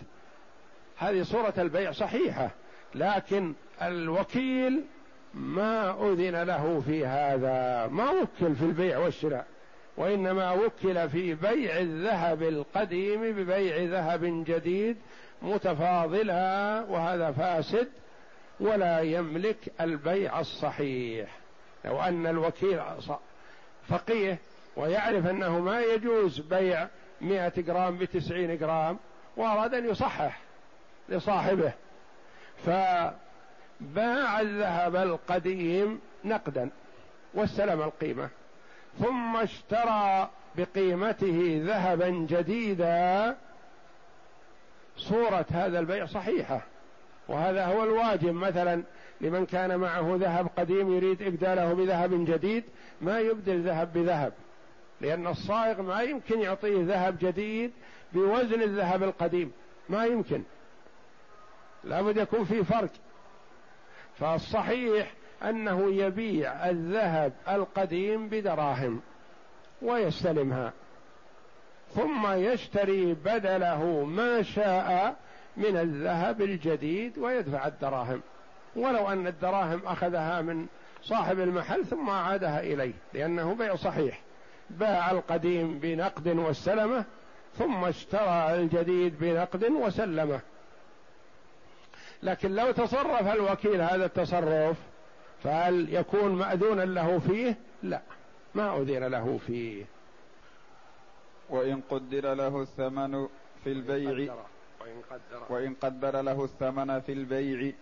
هذه 0.99 1.23
صورة 1.23 1.55
البيع 1.59 1.93
صحيحة 1.93 2.51
لكن 2.95 3.55
الوكيل 3.83 4.85
ما 5.35 5.91
أذن 5.91 6.43
له 6.43 6.83
في 6.87 7.07
هذا 7.07 7.87
ما 7.87 8.11
وكل 8.11 8.55
في 8.55 8.63
البيع 8.63 8.99
والشراء 8.99 9.47
وإنما 9.97 10.53
وكل 10.53 11.09
في 11.09 11.35
بيع 11.35 11.79
الذهب 11.79 12.43
القديم 12.43 13.21
ببيع 13.33 13.77
ذهب 13.77 14.45
جديد 14.47 14.97
متفاضلا 15.43 16.81
وهذا 16.89 17.33
فاسد 17.33 17.89
ولا 18.61 19.01
يملك 19.01 19.73
البيع 19.81 20.41
الصحيح. 20.41 21.39
لو 21.85 22.01
أن 22.01 22.27
الوكيل 22.27 22.81
فقيه 23.89 24.39
ويعرف 24.77 25.27
أنه 25.27 25.59
ما 25.59 25.81
يجوز 25.81 26.39
بيع 26.39 26.89
مئة 27.21 27.61
جرام 27.61 27.99
بتسعين 27.99 28.59
جرام 28.59 28.99
وأراد 29.37 29.75
أن 29.75 29.89
يصحح. 29.89 30.48
لصاحبه. 31.09 31.73
فباع 32.67 34.41
الذهب 34.41 34.97
القديم 34.97 36.01
نقدا 36.25 36.71
واستلم 37.35 37.83
القيمة. 37.83 38.29
ثم 39.01 39.37
اشترى 39.37 40.31
بقيمته 40.57 41.63
ذهبا 41.67 42.09
جديدا. 42.09 43.37
صورة 44.97 45.47
هذا 45.51 45.79
البيع 45.79 46.07
صحيحة. 46.07 46.61
وهذا 47.29 47.67
هو 47.67 47.85
الواجب 47.85 48.35
مثلا 48.35 48.83
لمن 49.21 49.47
كان 49.47 49.77
معه 49.77 50.17
ذهب 50.21 50.49
قديم 50.59 50.97
يريد 50.97 51.23
إبداله 51.23 51.73
بذهب 51.73 52.25
جديد 52.25 52.65
ما 53.01 53.21
يبدل 53.21 53.61
ذهب 53.61 53.93
بذهب. 53.93 54.33
لأن 55.01 55.27
الصائغ 55.27 55.83
ما 55.83 56.03
يمكن 56.03 56.41
يعطيه 56.41 56.85
ذهب 56.85 57.19
جديد 57.19 57.73
بوزن 58.13 58.63
الذهب 58.63 59.03
القديم. 59.03 59.53
ما 59.89 60.05
يمكن. 60.05 60.43
لابد 61.85 62.17
يكون 62.17 62.45
في 62.45 62.65
فرق. 62.65 62.91
فالصحيح 64.19 65.13
أنه 65.43 65.91
يبيع 65.93 66.69
الذهب 66.71 67.33
القديم 67.49 68.29
بدراهم 68.29 69.01
ويستلمها 69.83 70.73
ثم 71.95 72.33
يشتري 72.33 73.15
بدله 73.15 74.05
ما 74.05 74.43
شاء 74.43 75.17
من 75.57 75.77
الذهب 75.77 76.43
الجديد 76.43 77.19
ويدفع 77.19 77.67
الدراهم. 77.67 78.21
ولو 78.77 79.09
أن 79.09 79.27
الدراهم 79.27 79.81
أخذها 79.87 80.43
من 80.43 80.67
صاحب 81.03 81.41
المحل 81.41 81.87
ثم 81.87 82.09
أعادها 82.09 82.61
إليه 82.61 82.93
لأنه 83.15 83.55
بيع 83.55 83.77
صحيح. 83.77 84.21
باع 84.71 85.11
القديم 85.11 85.79
بنقد 85.79 86.29
واستلمه 86.29 87.05
ثم 87.59 87.85
اشترى 87.85 88.55
الجديد 88.55 89.19
بنقد 89.21 89.65
وسلمه. 89.65 90.41
لكن 92.23 92.55
لو 92.55 92.73
تصرف 92.73 93.27
الوكيل 93.27 93.81
هذا 93.81 94.05
التصرف 94.05 94.77
فهل 95.43 95.95
يكون 95.95 96.35
مأذونا 96.35 96.83
له 96.83 97.19
فيه؟ 97.19 97.57
لا 97.83 98.01
ما 98.55 98.77
أذن 98.77 99.05
له 99.05 99.39
فيه. 99.47 99.85
وإن 101.51 101.81
قدر 101.91 102.35
له 102.35 102.63
الثمن 102.63 103.27
في 103.65 103.73
البيع 103.73 104.35
وإن 104.81 105.03
قدر, 105.11 105.43
وإن 105.51 105.75
قدر. 105.75 106.21
له 106.21 106.45
الثمن 106.45 107.01
في 107.01 107.13
البيع 107.13 107.73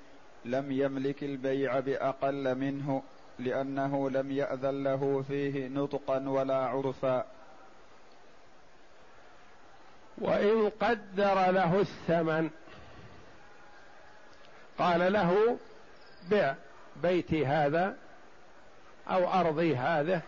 لم 0.44 0.72
يملك 0.72 1.22
البيع 1.22 1.80
بأقل 1.80 2.54
منه 2.54 3.02
لأنه 3.38 4.10
لم 4.10 4.32
يأذن 4.32 4.84
له 4.84 5.24
فيه 5.28 5.68
نطقا 5.68 6.28
ولا 6.28 6.56
عرفا. 6.56 7.26
وإن 10.18 10.68
قدر 10.68 11.50
له 11.50 11.80
الثمن 11.80 12.50
قال 14.78 15.12
له 15.12 15.58
بع 16.30 16.54
بيتي 17.02 17.46
هذا 17.46 17.96
أو 19.10 19.32
أرضي 19.32 19.76
هذه 19.76 20.20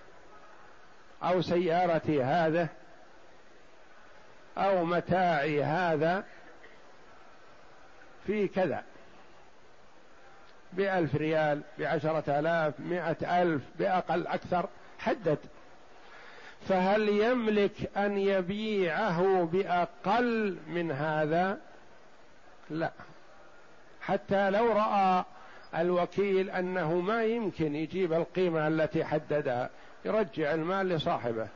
أو 1.23 1.43
سيارتي 1.43 2.23
هذه 2.23 2.69
أو 4.59 4.85
متاعي 4.85 5.65
هذا 5.65 6.25
في 8.27 8.49
كذا. 8.49 8.83
بألف 10.73 11.15
ريال 11.15 11.63
بعشرة 11.79 12.39
آلاف 12.39 12.81
مئة 12.81 13.43
ألف 13.43 13.63
بأقل 13.79 14.27
أكثر 14.27 14.69
حدد. 14.99 15.39
فهل 16.69 17.09
يملك 17.09 17.97
أن 17.97 18.19
يبيعه 18.19 19.45
بأقل 19.53 20.59
من 20.67 20.91
هذا؟ 20.91 21.59
لا. 22.71 22.91
حتى 24.09 24.51
لو 24.51 24.73
رأى 24.73 25.25
الوكيل 25.77 26.51
أنه 26.51 26.95
ما 26.95 27.25
يمكن 27.25 27.77
يجيب 27.77 28.13
القيمة 28.13 28.69
التي 28.69 29.05
حددها 29.05 29.71
يرجع 30.05 30.55
المال 30.55 30.89
لصاحبه. 30.89 31.49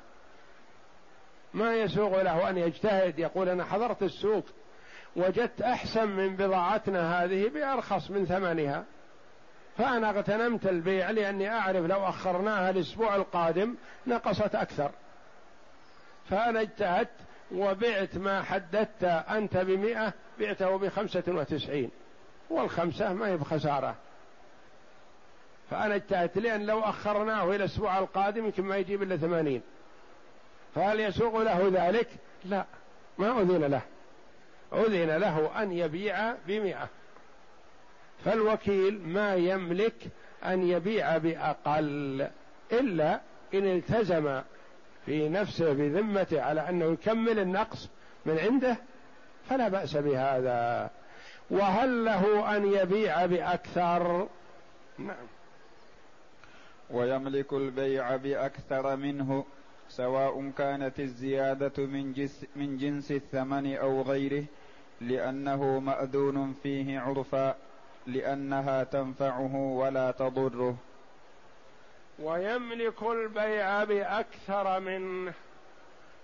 ما 1.55 1.75
يسوغ 1.75 2.23
له 2.23 2.51
أن 2.51 2.59
يجتهد 2.59 3.19
يقول 3.19 3.49
أنا 3.49 3.65
حضرت 3.65 4.03
السوق 4.03 4.45
وجدت 5.17 5.63
أحسن 5.63 6.09
من 6.09 6.37
بضاعتنا 6.37 7.25
هذه 7.25 7.49
بأرخص 7.49 8.11
من 8.11 8.27
ثمنها. 8.27 8.85
فأنا 9.79 10.11
اغتنمت 10.11 10.67
البيع 10.67 11.11
لأني 11.11 11.51
أعرف 11.51 11.87
لو 11.87 12.09
أخرناها 12.09 12.71
الأسبوع 12.71 13.17
القادم 13.17 13.75
نقصت 14.07 14.55
أكثر. 14.55 14.91
فأنا 16.31 16.61
اجتهدت 16.61 17.11
وبعت 17.53 18.17
ما 18.17 18.43
حددت 18.43 19.05
أنت 19.05 19.57
بمئة 19.57 20.13
بعته 20.39 20.77
بخمسة 20.77 21.25
وتسعين. 21.29 21.91
والخمسة 22.53 23.13
ما 23.13 23.27
هي 23.29 23.37
بخسارة. 23.37 23.95
فأنا 25.71 25.95
اجتهدت 25.95 26.39
لأن 26.39 26.67
لو 26.67 26.81
أخرناه 26.81 27.45
إلى 27.45 27.57
الأسبوع 27.57 27.99
القادم 27.99 28.45
يمكن 28.45 28.63
ما 28.63 28.77
يجيب 28.77 29.03
إلا 29.03 29.17
ثمانين. 29.17 29.63
فهل 30.75 31.01
يسوق 31.01 31.39
له 31.39 31.71
ذلك؟ 31.73 32.09
لا. 32.45 32.65
ما 33.19 33.41
أذن 33.41 33.65
له. 33.65 33.83
أذن 34.73 35.17
له 35.17 35.63
أن 35.63 35.73
يبيع 35.73 36.35
بمئة. 36.47 36.89
فالوكيل 38.25 39.09
ما 39.09 39.35
يملك 39.35 39.95
أن 40.45 40.69
يبيع 40.69 41.19
بأقل 41.19 42.29
إلا 42.73 43.21
إن 43.55 43.67
التزم 43.67 44.41
في 45.07 45.29
نفسه 45.29 45.73
بذمته 45.73 46.43
على 46.43 46.69
أنه 46.69 46.93
يكمل 46.93 47.39
النقص 47.39 47.89
من 48.27 48.39
عنده 48.39 48.77
فلا 49.51 49.69
بأس 49.69 49.97
بهذا. 49.97 50.91
وهل 51.53 52.05
له 52.05 52.57
أن 52.57 52.73
يبيع 52.73 53.27
بأكثر؟ 53.27 54.29
نعم. 54.99 55.27
ويملك 56.91 57.53
البيع 57.53 58.17
بأكثر 58.17 58.97
منه 58.97 59.45
سواء 59.89 60.51
كانت 60.59 61.01
الزيادة 61.01 61.87
من 61.87 62.13
جنس, 62.13 62.47
من 62.57 62.79
جنس 62.79 63.13
الثمن 63.13 63.77
أو 63.77 64.03
غيره 64.03 64.45
لأنه 65.01 65.79
مأذون 65.79 66.55
فيه 66.63 67.01
عرفا 67.01 67.57
لأنها 68.07 68.85
تنفعه 68.85 69.57
ولا 69.57 70.11
تضره. 70.11 70.77
ويملك 72.19 73.03
البيع 73.03 73.85
بأكثر 73.85 74.81
منه 74.81 75.33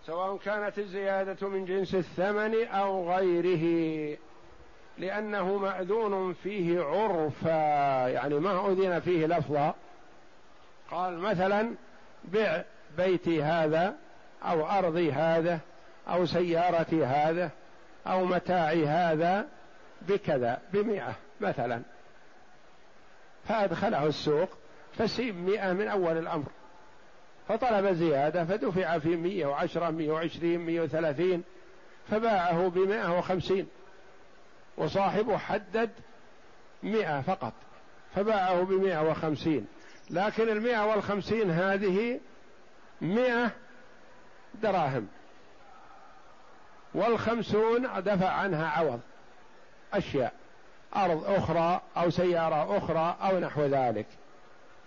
سواء 0.07 0.37
كانت 0.37 0.79
الزيادة 0.79 1.49
من 1.49 1.65
جنس 1.65 1.95
الثمن 1.95 2.67
أو 2.67 3.13
غيره. 3.13 4.17
لأنه 4.99 5.57
مأذون 5.57 6.33
فيه 6.33 6.83
عرفا 6.83 8.09
يعني 8.09 8.35
ما 8.35 8.67
أذن 8.67 9.01
فيه 9.01 9.27
لفظا. 9.27 9.75
قال 10.91 11.19
مثلا 11.19 11.75
بع 12.25 12.63
بيتي 12.97 13.43
هذا 13.43 13.95
أو 14.43 14.67
أرضي 14.67 15.13
هذا 15.13 15.59
أو 16.09 16.27
سيارتي 16.27 17.05
هذا 17.05 17.51
أو 18.07 18.25
متاعي 18.25 18.87
هذا 18.87 19.47
بكذا 20.03 20.59
بمئة 20.73 21.15
مثلا. 21.41 21.83
فأدخله 23.49 24.07
السوق 24.07 24.49
فسيب 24.99 25.37
مئة 25.37 25.73
من 25.73 25.89
أول 25.89 26.19
الأمر. 26.19 26.47
فطلب 27.49 27.93
زيادة 27.93 28.45
فدفع 28.45 28.99
في 28.99 29.17
مئة 29.17 29.47
وعشرة 29.47 29.91
مئة 29.91 30.11
وعشرين 30.11 30.61
مئة 30.61 30.81
وثلاثين 30.81 31.43
فباعه 32.11 32.69
بمئة 32.69 33.19
وخمسين. 33.19 33.67
وصاحبه 34.79 35.39
حدد 35.39 35.91
مئة 36.83 37.21
فقط 37.21 37.53
فباعه 38.15 38.63
بمئة 38.63 39.11
وخمسين. 39.11 39.67
لكن 40.11 40.49
المئة 40.49 40.87
والخمسين 40.87 41.51
هذه 41.51 42.21
مئة 43.01 43.51
دراهم 44.55 45.09
والخمسون 46.95 47.89
دفع 48.03 48.29
عنها 48.29 48.67
عوض 48.69 49.01
أشياء 49.93 50.33
أرض 50.97 51.25
أخرى 51.25 51.81
أو 51.97 52.11
سيارة 52.11 52.79
أخرى 52.79 53.17
أو 53.23 53.39
نحو 53.39 53.63
ذلك 53.63 54.07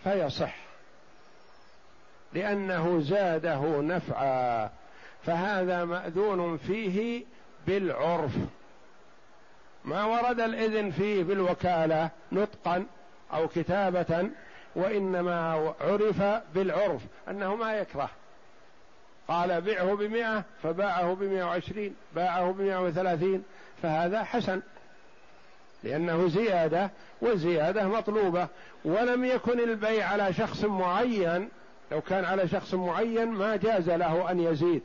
فيصح 0.04 0.56
لأنه 2.34 3.00
زاده 3.02 3.82
نفعا 3.82 4.70
فهذا 5.26 5.86
مأذون 5.86 6.58
فيه 6.58 7.26
بالعرف. 7.68 8.32
ما 9.86 10.06
ورد 10.06 10.40
الإذن 10.40 10.92
فيه 10.92 11.24
بالوكالة 11.24 12.10
نطقا 12.32 12.86
أو 13.34 13.48
كتابة 13.48 14.30
وإنما 14.76 15.74
عرف 15.82 16.22
بالعرف 16.56 17.02
أنه 17.30 17.56
ما 17.56 17.74
يكره. 17.74 18.10
قال 19.28 19.62
بيعه 19.62 19.96
بمئة 19.96 20.44
فباعه 20.64 21.14
بمئة 21.14 21.44
وعشرين 21.44 21.96
باعه 22.16 22.52
بمئة 22.52 22.86
وثلاثين 22.86 23.44
فهذا 23.82 24.24
حسن 24.24 24.62
لأنه 25.84 26.28
زيادة 26.28 26.92
والزيادة 27.22 27.88
مطلوبة. 27.88 28.48
ولم 28.86 29.26
يكن 29.26 29.60
البيع 29.60 30.08
على 30.08 30.34
شخص 30.34 30.64
معين 30.64 31.50
لو 31.92 32.02
كان 32.02 32.26
على 32.26 32.48
شخص 32.48 32.74
معين 32.74 33.28
ما 33.28 33.56
جاز 33.56 33.90
له 33.90 34.32
أن 34.32 34.40
يزيد. 34.40 34.84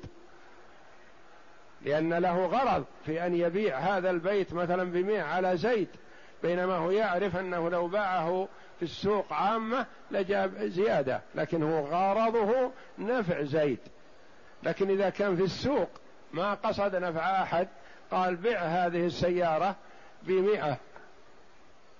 لأن 1.82 2.14
له 2.14 2.46
غرض 2.46 2.84
في 3.06 3.26
أن 3.26 3.34
يبيع 3.34 3.78
هذا 3.78 4.10
البيت 4.10 4.54
مثلا 4.54 4.90
بمئة 4.90 5.22
على 5.22 5.56
زيد 5.56 5.88
بينما 6.42 6.76
هو 6.76 6.90
يعرف 6.90 7.36
أنه 7.36 7.70
لو 7.70 7.88
باعه 7.88 8.48
في 8.78 8.82
السوق 8.82 9.32
عامة 9.32 9.86
لجاب 10.10 10.54
زيادة 10.56 11.20
لكن 11.34 11.62
هو 11.62 11.80
غرضه 11.80 12.70
نفع 12.98 13.42
زيد 13.42 13.78
لكن 14.62 14.90
إذا 14.90 15.10
كان 15.10 15.36
في 15.36 15.42
السوق 15.42 15.88
ما 16.32 16.54
قصد 16.54 16.96
نفع 16.96 17.42
أحد 17.42 17.68
قال 18.10 18.36
بع 18.36 18.58
هذه 18.58 19.06
السيارة 19.06 19.76
بمئة 20.22 20.76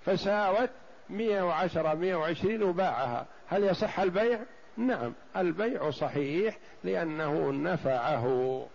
فساوت 0.06 0.70
مئة 1.10 1.42
وعشرة 1.42 1.94
مئة 1.94 2.14
وعشرين 2.14 2.62
وباعها. 2.62 3.26
هل 3.48 3.64
يصح 3.64 4.00
البيع؟ 4.00 4.40
نعم 4.76 5.12
البيع 5.36 5.90
صحيح 5.90 6.58
لأنه 6.84 7.52
نفعه. 7.52 8.66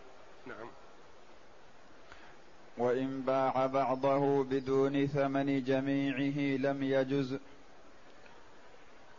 وإن 2.82 3.22
باع 3.22 3.66
بعضه 3.66 4.44
بدون 4.44 5.08
ثمن 5.08 5.64
جميعه 5.64 6.58
لم 6.58 6.84
يجز. 6.84 7.38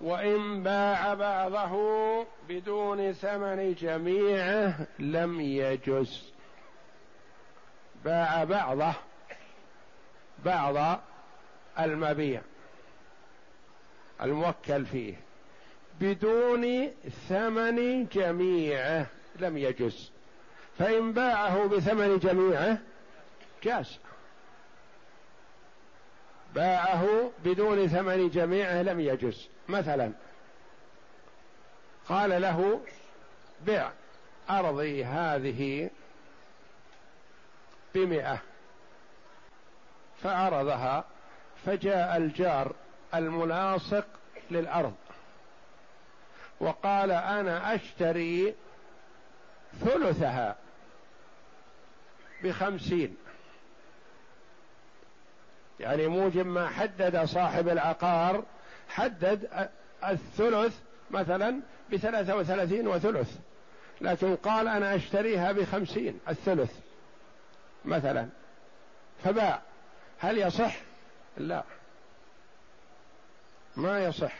وإن 0.01 0.63
باع 0.63 1.15
بعضه 1.15 2.27
بدون 2.49 3.13
ثمن 3.13 3.75
جميعه 3.75 4.87
لم 4.99 5.41
يجز. 5.41 6.33
باع 8.05 8.45
بعضه 8.45 8.93
بعض 10.45 11.01
المبيع 11.81 12.41
الموكل 14.23 14.87
فيه 14.87 15.15
بدون 16.01 16.91
ثمن 17.29 18.07
جميعه 18.07 19.07
لم 19.41 19.59
يجز. 19.59 20.11
فإن 20.79 21.13
باعه 21.13 21.67
بثمن 21.67 22.19
جميعه 22.19 22.79
جاز 23.63 23.99
باعه 26.55 27.31
بدون 27.45 27.89
ثمن 27.89 28.31
جميعه 28.31 28.83
لم 28.83 29.01
يجز. 29.01 29.49
مثلا 29.69 30.13
قال 32.09 32.43
له 32.43 32.81
بع 33.67 33.91
أرضي 34.51 35.05
هذه 35.05 35.91
بمئة. 37.95 38.39
فعرضها 40.23 41.05
فجاء 41.67 42.17
الجار 42.17 42.75
الملاصق 43.15 44.07
للأرض. 44.51 44.95
وقال 46.61 47.11
أنا 47.11 47.75
أشتري 47.75 48.55
ثلثها 49.81 50.57
بخمسين. 52.43 53.17
يعني 55.83 56.09
موجب 56.09 56.47
ما 56.47 56.69
حدد 56.69 57.25
صاحب 57.25 57.69
العقار 57.69 58.45
حدد 58.89 59.69
الثلث 60.05 60.79
مثلا 61.11 61.61
بثلاثة 61.93 62.37
وثلاثين 62.37 62.89
وثلث 62.89 63.37
لكن 64.01 64.37
قال 64.37 64.69
أنا 64.69 64.95
أشتريها 64.95 65.53
بخمسين 65.53 66.21
الثلث 66.29 66.73
مثلا 67.85 68.29
فباع. 69.25 69.63
هل 70.19 70.39
يصح؟ 70.39 70.77
لا. 71.37 71.63
ما 73.77 74.05
يصح. 74.05 74.33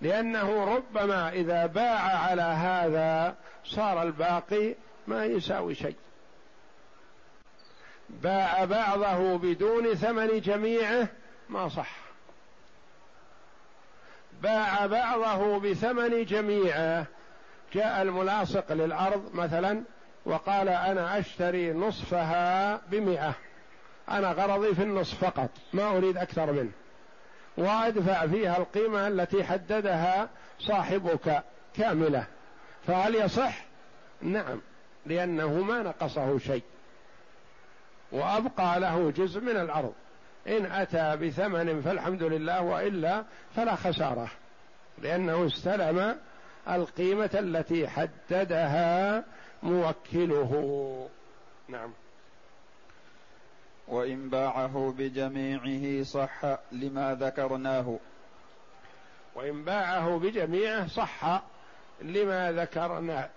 لأنه 0.00 0.76
ربما 0.76 1.28
إذا 1.28 1.66
باع 1.66 2.00
على 2.00 2.42
هذا 2.42 3.34
صار 3.64 4.02
الباقي 4.02 4.74
ما 5.06 5.24
يساوي 5.24 5.74
شيء. 5.74 5.96
باع 8.12 8.64
بعضه 8.64 9.38
بدون 9.38 9.94
ثمن 9.94 10.40
جميعه 10.40 11.08
ما 11.48 11.68
صح. 11.68 11.96
باع 14.42 14.86
بعضه 14.86 15.58
بثمن 15.58 16.24
جميعه. 16.24 17.06
جاء 17.74 18.02
الملاصق 18.02 18.72
للأرض 18.72 19.30
مثلا 19.34 19.82
وقال 20.24 20.68
أنا 20.68 21.18
أشتري 21.18 21.72
نصفها 21.72 22.80
بمئة. 22.90 23.34
أنا 24.08 24.32
غرضي 24.32 24.74
في 24.74 24.82
النصف 24.82 25.24
فقط 25.24 25.50
ما 25.72 25.96
أريد 25.96 26.16
أكثر 26.16 26.52
منه. 26.52 26.70
وأدفع 27.56 28.26
فيها 28.26 28.56
القيمة 28.56 29.08
التي 29.08 29.44
حددها 29.44 30.28
صاحبك 30.58 31.42
كاملة. 31.76 32.24
فهل 32.86 33.14
يصح؟ 33.14 33.64
نعم 34.22 34.60
لأنه 35.06 35.52
ما 35.52 35.82
نقصه 35.82 36.38
شيء. 36.38 36.62
وأبقى 38.12 38.80
له 38.80 39.10
جزء 39.10 39.40
من 39.40 39.56
الأرض. 39.56 39.92
إن 40.48 40.66
أتى 40.66 41.16
بثمن 41.16 41.82
فالحمد 41.82 42.22
لله 42.22 42.62
وإلا 42.62 43.24
فلا 43.56 43.74
خسارة 43.74 44.30
لأنه 44.98 45.46
استلم 45.46 46.16
القيمة 46.68 47.30
التي 47.34 47.88
حددها 47.88 49.24
موكله. 49.62 51.08
نعم. 51.68 51.92
وإن 53.88 54.28
باعه 54.28 54.94
بجميعه 54.98 56.04
صح 56.04 56.44
لما 56.72 57.14
ذكرناه. 57.14 57.98
وإن 59.34 59.64
باعه 59.64 60.18
بجميعه 60.18 60.88
صح 60.88 61.42
لما 62.02 62.52
ذكرنا 62.52 63.28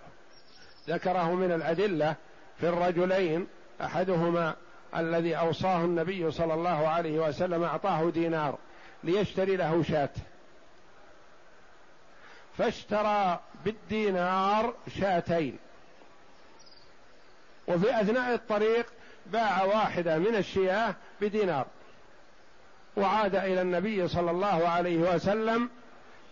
ذكره 0.88 1.34
من 1.34 1.52
الأدلة 1.52 2.16
في 2.60 2.70
الرجلين 2.70 3.48
أحدهما 3.82 4.56
الذي 4.98 5.36
أوصاه 5.36 5.78
النبي 5.78 6.32
صلى 6.32 6.54
الله 6.54 6.88
عليه 6.88 7.20
وسلم 7.20 7.64
أعطاه 7.64 8.10
دينار 8.10 8.58
ليشتري 9.04 9.56
له 9.56 9.84
شاة. 9.84 10.10
فاشترى 12.58 13.40
بالدينار 13.66 14.74
شاتين. 15.00 15.58
وفي 17.68 18.02
أثناء 18.02 18.34
الطريق 18.34 18.86
باع 19.26 19.64
واحدة 19.64 20.18
من 20.18 20.36
الشياه 20.36 20.96
بدينار. 21.22 21.66
وعاد 22.98 23.36
إلى 23.36 23.62
النبي 23.62 24.08
صلى 24.08 24.32
الله 24.32 24.68
عليه 24.68 24.98
وسلم 24.98 25.70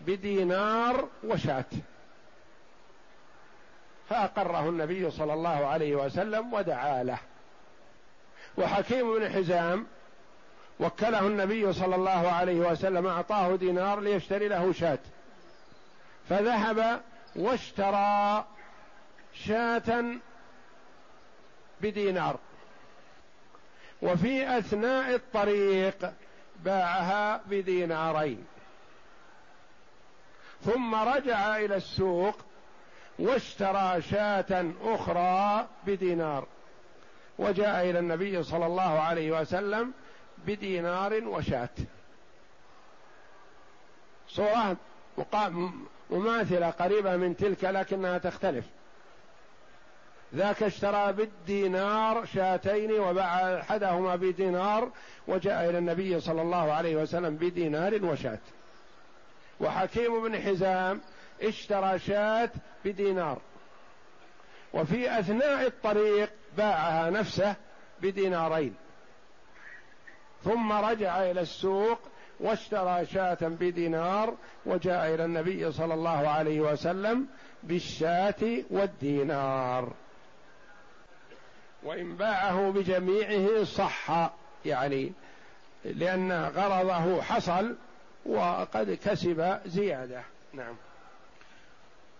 بدينار 0.01 1.07
وشاة. 1.23 1.65
فأقره 4.09 4.69
النبي 4.69 5.11
صلى 5.11 5.33
الله 5.33 5.67
عليه 5.67 5.95
وسلم 5.95 6.53
ودعا 6.53 7.03
له. 7.03 7.19
وحكيم 8.57 9.19
بن 9.19 9.29
حزام 9.29 9.85
وكله 10.79 11.19
النبي 11.19 11.73
صلى 11.73 11.95
الله 11.95 12.31
عليه 12.31 12.59
وسلم 12.59 13.07
أعطاه 13.07 13.55
دينار 13.55 13.99
ليشتري 13.99 14.47
له 14.47 14.73
شاة. 14.73 14.99
فذهب 16.29 17.01
واشترى 17.35 18.45
شاة 19.33 20.05
بدينار. 21.81 22.39
وفي 24.01 24.57
أثناء 24.57 25.15
الطريق 25.15 26.13
باعها 26.59 27.41
بدينارين. 27.45 28.45
ثم 30.65 30.95
رجع 30.95 31.57
إلى 31.57 31.75
السوق 31.75 32.35
واشترى 33.19 34.01
شاة 34.01 34.71
أخرى 34.83 35.67
بدينار. 35.87 36.47
وجاء 37.43 37.89
إلى 37.89 37.99
النبي 37.99 38.43
صلى 38.43 38.65
الله 38.65 38.99
عليه 38.99 39.41
وسلم 39.41 39.91
بدينار 40.45 41.13
وشاة. 41.27 41.69
صورة 44.27 44.77
مماثلة 46.09 46.69
قريبة 46.69 47.17
من 47.17 47.37
تلك 47.37 47.63
لكنها 47.63 48.17
تختلف. 48.17 48.65
ذاك 50.35 50.63
اشترى 50.63 51.13
بالدينار 51.13 52.25
شاتين 52.25 52.91
وباع 52.91 53.59
أحدهما 53.59 54.15
بدينار 54.15 54.91
وجاء 55.27 55.69
إلى 55.69 55.77
النبي 55.77 56.19
صلى 56.19 56.41
الله 56.41 56.73
عليه 56.73 56.95
وسلم 56.95 57.35
بدينار 57.35 58.05
وشاة. 58.05 58.39
وحكيم 59.59 60.23
بن 60.23 60.41
حزام 60.41 61.01
اشترى 61.41 61.99
شاة 61.99 62.49
بدينار. 62.85 63.41
وفي 64.73 65.19
أثناء 65.19 65.67
الطريق 65.67 66.29
باعها 66.57 67.09
نفسه 67.09 67.55
بدينارين. 68.01 68.75
ثم 70.43 70.71
رجع 70.71 71.31
إلى 71.31 71.41
السوق 71.41 71.99
واشترى 72.39 73.05
شاة 73.05 73.37
بدينار 73.41 74.33
وجاء 74.65 75.13
إلى 75.15 75.25
النبي 75.25 75.71
صلى 75.71 75.93
الله 75.93 76.27
عليه 76.27 76.61
وسلم 76.61 77.27
بالشاة 77.63 78.63
والدينار. 78.69 79.93
وإن 81.83 82.15
باعه 82.15 82.71
بجميعه 82.71 83.63
صح 83.63 84.31
يعني 84.65 85.11
لأن 85.85 86.31
غرضه 86.31 87.21
حصل 87.21 87.75
وقد 88.25 88.97
كسب 89.05 89.59
زيادة. 89.65 90.21
نعم. 90.53 90.75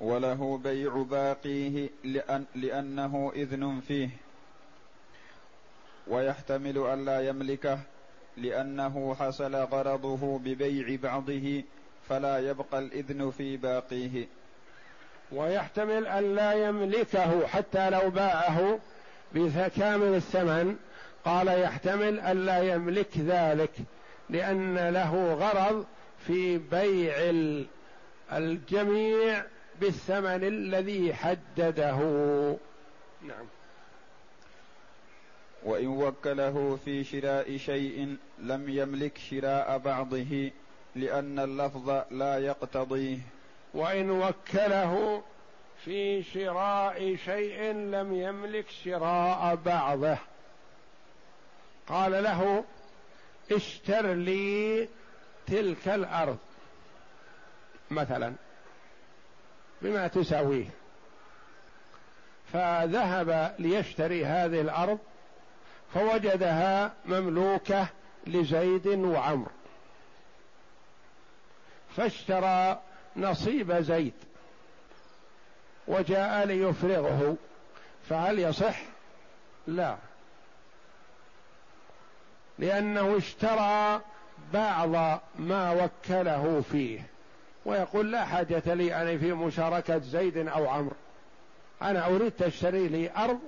وله 0.04 0.60
بيع 0.64 1.04
باقيه 1.10 1.90
لأن 2.04 2.46
لأنه 2.56 3.32
إذن 3.36 3.82
فيه. 3.88 4.10
ويحتمل 6.08 6.78
ألا 6.78 7.28
يملكه 7.28 7.80
لأنه 8.38 9.16
حصل 9.20 9.56
غرضه 9.56 10.40
ببيع 10.40 11.00
بعضه 11.04 11.64
فلا 12.10 12.40
يبقى 12.40 12.80
الإذن 12.80 13.32
في 13.32 13.58
باقيه. 13.58 14.28
ويحتمل 15.32 16.08
أن 16.08 16.36
لا 16.36 16.54
يملكه 16.54 17.48
حتى 17.48 17.90
لو 17.90 18.10
باعه 18.10 18.80
بكامل 19.34 20.16
الثمن. 20.16 20.76
قال 21.26 21.48
يحتمل 21.48 22.20
أن 22.20 22.46
لا 22.46 22.74
يملك 22.74 23.18
ذلك 23.18 23.72
لأن 24.30 24.90
له 24.90 25.34
غرض 25.34 25.86
في 26.28 26.58
بيع 26.58 27.14
الجميع 28.32 29.44
بالثمن 29.82 30.44
الذي 30.44 31.14
حدده. 31.14 31.98
نعم. 33.22 33.46
وإن 35.64 35.88
وكله 35.88 36.80
في 36.86 37.04
شراء 37.04 37.58
شيء 37.58 38.18
لم 38.40 38.70
يملك 38.70 39.18
شراء 39.18 39.78
بعضه 39.78 40.52
لأن 40.96 41.40
اللفظ 41.40 42.04
لا 42.12 42.40
يقتضيه. 42.40 43.18
وإن 43.74 44.12
وكله 44.12 45.24
في 45.86 46.24
شراء 46.24 47.16
شيء 47.16 47.72
لم 47.72 48.14
يملك 48.14 48.70
شراء 48.70 49.56
بعضه. 49.56 50.18
قال 51.88 52.12
له 52.12 52.64
اشتر 53.52 54.14
لي 54.14 54.88
تلك 55.48 55.88
الأرض. 55.88 56.38
مثلا. 57.92 58.34
بما 59.84 60.08
تساويه. 60.08 60.70
فذهب 62.54 63.56
ليشتري 63.60 64.26
هذه 64.26 64.62
الأرض 64.62 65.00
فوجدها 65.94 66.94
مملوكة 67.06 67.88
لزيد 68.28 68.88
وعمر 68.88 69.52
فاشترى 71.98 72.82
نصيب 73.16 73.74
زيد 73.74 74.14
وجاء 75.88 76.46
ليفرغه. 76.46 77.36
فهل 78.10 78.40
يصح؟ 78.40 78.82
لا. 79.68 79.98
لأنه 82.60 83.18
اشترى 83.18 84.02
بعض 84.54 85.22
ما 85.40 85.72
وكله 85.72 86.64
فيه. 86.72 87.13
ويقول 87.66 88.12
لا 88.12 88.26
حاجة 88.26 88.74
لي 88.74 88.96
أنا 88.96 89.18
في 89.18 89.34
مشاركة 89.34 89.98
زيد 89.98 90.38
أو 90.38 90.68
عمرو. 90.68 90.96
أنا 91.82 92.08
أريد 92.08 92.32
تشتري 92.32 92.88
لي 92.88 93.12
أرض 93.18 93.40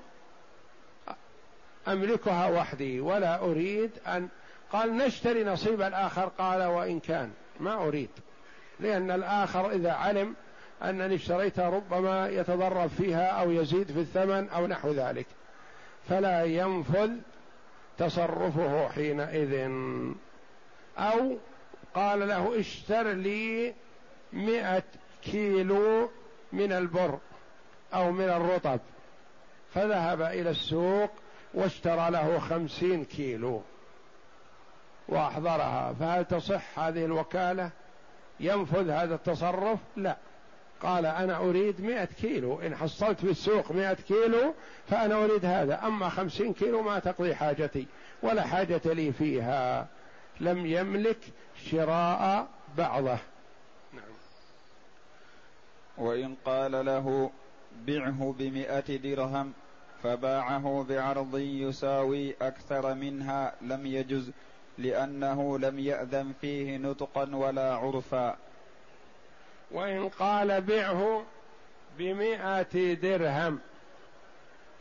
أملكها 1.88 2.48
وحدي 2.48 3.00
ولا 3.00 3.40
أريد 3.40 3.92
ان 4.08 4.28
قال 4.72 4.98
نشتري 4.98 5.44
نصيب 5.44 5.82
الآخر 5.82 6.26
قال 6.38 6.64
وإن 6.64 7.00
كان. 7.00 7.32
ما 7.60 7.74
أريد. 7.74 8.10
لأن 8.80 9.12
الآخر 9.12 9.72
إذا 9.72 9.92
علم 9.92 10.36
أنني 10.84 11.16
اشتريتها 11.16 11.70
ربما 11.70 12.30
يتضرر 12.30 12.88
فيها 12.88 13.28
أو 13.28 13.52
يزيد 13.52 13.92
في 13.92 14.00
الثمن 14.00 14.50
أو 14.50 14.68
نحو 14.68 14.92
ذلك. 14.92 15.26
فلا 16.10 16.44
ينفذ 16.44 17.12
تصرفه 17.98 18.88
حينئذ. 18.88 19.72
أو 20.98 21.38
قال 21.96 22.28
له 22.28 22.60
اشتر 22.60 23.12
لي 23.12 23.74
مئة 24.36 24.84
كيلو 25.24 26.10
من 26.54 26.72
البر 26.72 27.20
أو 27.94 28.12
من 28.12 28.30
الرطب. 28.30 28.80
فذهب 29.74 30.22
إلى 30.22 30.50
السوق 30.50 31.12
واشترى 31.54 32.12
له 32.12 32.40
خمسين 32.40 33.06
كيلو 33.06 33.62
وأحضرها. 35.08 35.94
فهل 36.00 36.26
تصح 36.26 36.80
هذه 36.80 37.06
الوكالة؟ 37.06 37.70
ينفذ 38.40 38.90
هذا 38.90 39.16
التصرف؟ 39.16 39.80
لا. 39.98 40.18
قال 40.82 41.06
أنا 41.06 41.38
أريد 41.38 41.82
مئة 41.82 42.06
كيلو. 42.06 42.62
إن 42.62 42.76
حصلت 42.76 43.20
في 43.20 43.32
السوق 43.32 43.72
مئة 43.72 43.94
كيلو 43.94 44.54
فأنا 44.88 45.24
أريد 45.24 45.46
هذا. 45.46 45.88
أما 45.88 46.10
خمسين 46.10 46.54
كيلو 46.54 46.82
ما 46.82 47.00
تقضي 47.00 47.36
حاجتي 47.36 47.88
ولا 48.24 48.42
حاجة 48.42 48.82
لي 48.86 49.12
فيها. 49.12 49.88
لم 50.40 50.66
يملك 50.66 51.20
شراء 51.72 52.48
بعضه. 52.78 53.18
وإن 55.98 56.36
قال 56.46 56.86
له 56.86 57.32
بعه 57.88 58.36
بمئة 58.40 58.96
درهم 58.96 59.54
فباعه 60.04 60.86
بعرض 60.90 61.38
يساوي 61.38 62.36
أكثر 62.42 62.94
منها 62.94 63.56
لم 63.62 63.86
يجز 63.86 64.32
لأنه 64.78 65.60
لم 65.60 65.80
يأذن 65.80 66.34
فيه 66.42 66.78
نطقا 66.78 67.36
ولا 67.36 67.76
عرفا. 67.76 68.38
وإن 69.72 70.10
قال 70.10 70.62
بعه 70.62 71.24
بمائة 71.98 72.94
درهم 72.94 73.60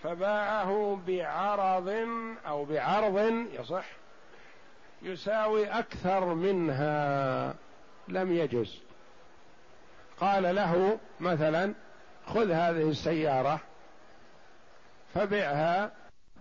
فباعه 0.03 1.01
بعرض 1.07 1.89
أو 2.47 2.65
بعرض 2.65 3.47
يصح 3.53 3.87
يساوي 5.03 5.67
أكثر 5.67 6.35
منها 6.35 7.55
لم 8.09 8.33
يجز. 8.33 8.84
قال 10.21 10.55
له 10.55 10.99
مثلا 11.21 11.75
خذ 12.27 12.51
هذه 12.51 12.91
السيارة 12.91 13.61
فبعها 15.15 15.93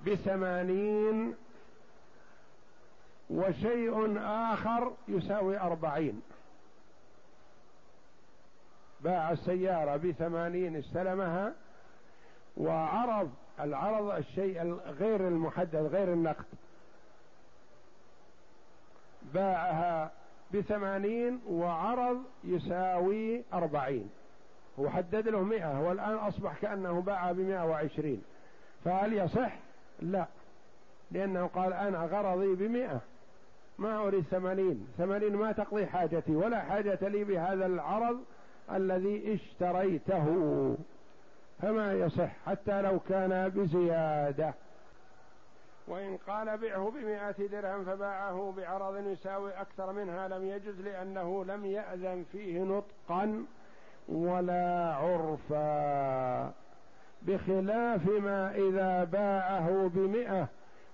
بثمانين 0.08 1.36
وشيء 3.30 4.20
آخر 4.54 4.94
يساوي 5.08 5.60
أربعين. 5.60 6.22
باع 9.02 9.32
السيارة 9.32 9.98
بثمانين 9.98 10.76
استلمها 10.76 11.54
وعرض 12.58 13.32
العرض 13.60 14.10
الشيء 14.10 14.80
غير 15.00 15.28
المحدد 15.28 15.76
غير 15.76 16.14
النقد. 16.14 16.46
باعها 19.34 20.12
بثمانين 20.54 21.40
وعرض 21.50 22.18
يساوي 22.44 23.44
أربعين. 23.54 24.10
هو 24.80 24.90
حدد 24.90 25.28
له 25.28 25.44
مئة 25.44 25.88
والآن 25.88 26.16
أصبح 26.16 26.58
كأنه 26.62 27.02
باع 27.02 27.32
بمئة 27.32 27.66
وعشرين. 27.66 28.22
فهل 28.86 29.14
يصح؟ 29.14 29.54
لا 30.02 30.26
لأنه 31.12 31.48
قال 31.48 31.74
أنا 31.74 31.98
غرضي 31.98 32.56
بمئة. 32.56 33.02
ما 33.78 33.98
أريد 33.98 34.24
ثمانين. 34.24 34.88
ثمانين 34.98 35.36
ما 35.36 35.52
تقضي 35.52 35.86
حاجتي 35.86 36.36
ولا 36.36 36.60
حاجة 36.60 37.00
لي 37.02 37.24
بهذا 37.24 37.66
العرض 37.66 38.20
الذي 38.72 39.34
اشتريته. 39.34 40.28
فما 41.62 41.94
يصح 41.94 42.32
حتى 42.46 42.82
لو 42.82 43.00
كان 43.00 43.50
بزيادة. 43.50 44.54
وإن 45.88 46.18
قال 46.28 46.58
بعه 46.58 46.92
بمائة 46.96 47.48
درهم 47.48 47.86
فباعه 47.86 48.54
بعرض 48.58 49.08
يساوي 49.08 49.52
أكثر 49.52 49.94
منها 49.94 50.28
لم 50.28 50.48
يجز 50.48 50.82
لأنه 50.82 51.46
لم 51.46 51.66
يأذن 51.66 52.26
فيه 52.32 52.64
نطقا 52.64 53.46
ولا 54.08 54.96
عرفا. 54.96 56.54
بخلاف 57.22 58.08
ما 58.08 58.56
إذا 58.56 59.04
باعه 59.04 59.92
بمئة 59.96 60.48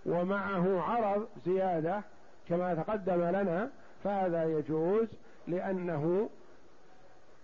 ومعه 0.06 0.82
عرض 0.82 1.28
زيادة 1.46 2.02
كما 2.50 2.76
تقدم 2.76 3.24
لنا 3.24 3.70
فهذا 4.04 4.44
يجوز 4.44 5.08
لأنه 5.48 6.30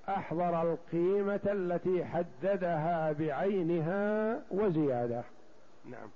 أحضر 0.09 0.61
القيمة 0.61 1.39
التي 1.45 2.05
حددها 2.05 3.11
بعينها 3.11 4.39
وزيادة. 4.51 5.23
نعم. 5.85 6.09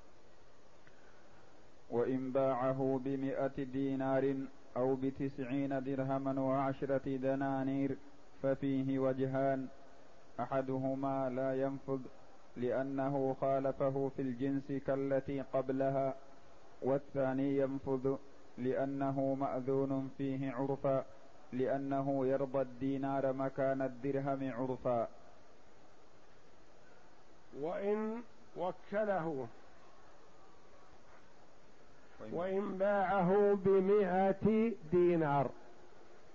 وإن 1.89 2.31
باعه 2.31 2.99
بمئة 3.05 3.63
دينار 3.63 4.35
أو 4.77 4.95
بتسعين 4.95 5.83
درهما 5.83 6.41
وعشرة 6.41 7.17
دنانير 7.17 7.97
ففيه 8.43 8.99
وجهان. 8.99 9.67
أحدهما 10.39 11.29
لا 11.29 11.61
ينفذ 11.61 11.99
لأنه 12.57 13.35
خالفه 13.41 14.11
في 14.15 14.21
الجنس 14.21 14.71
كالتي 14.87 15.41
قبلها 15.41 16.15
والثاني 16.81 17.57
ينفذ 17.57 18.15
لأنه 18.57 19.33
مأذون 19.39 20.11
فيه 20.17 20.51
عرفا 20.51 21.05
لأنه 21.53 22.27
يرضى 22.27 22.61
الدينار 22.61 23.33
مكان 23.33 23.81
الدرهم 23.81 24.51
عرفا. 24.51 25.07
وإن 27.61 28.21
وكله 28.57 29.47
وإن 32.31 32.77
باعه 32.77 33.57
بمئة 33.65 34.71
دينار. 34.91 35.49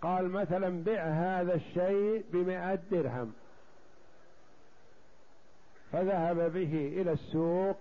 قال 0.02 0.30
مثلا 0.30 0.84
بع 0.84 1.00
هذا 1.02 1.54
الشيء 1.54 2.24
بمئة 2.32 2.78
درهم. 2.90 3.32
فذهب 5.92 6.52
به 6.52 6.92
إلى 7.00 7.12
السوق 7.12 7.76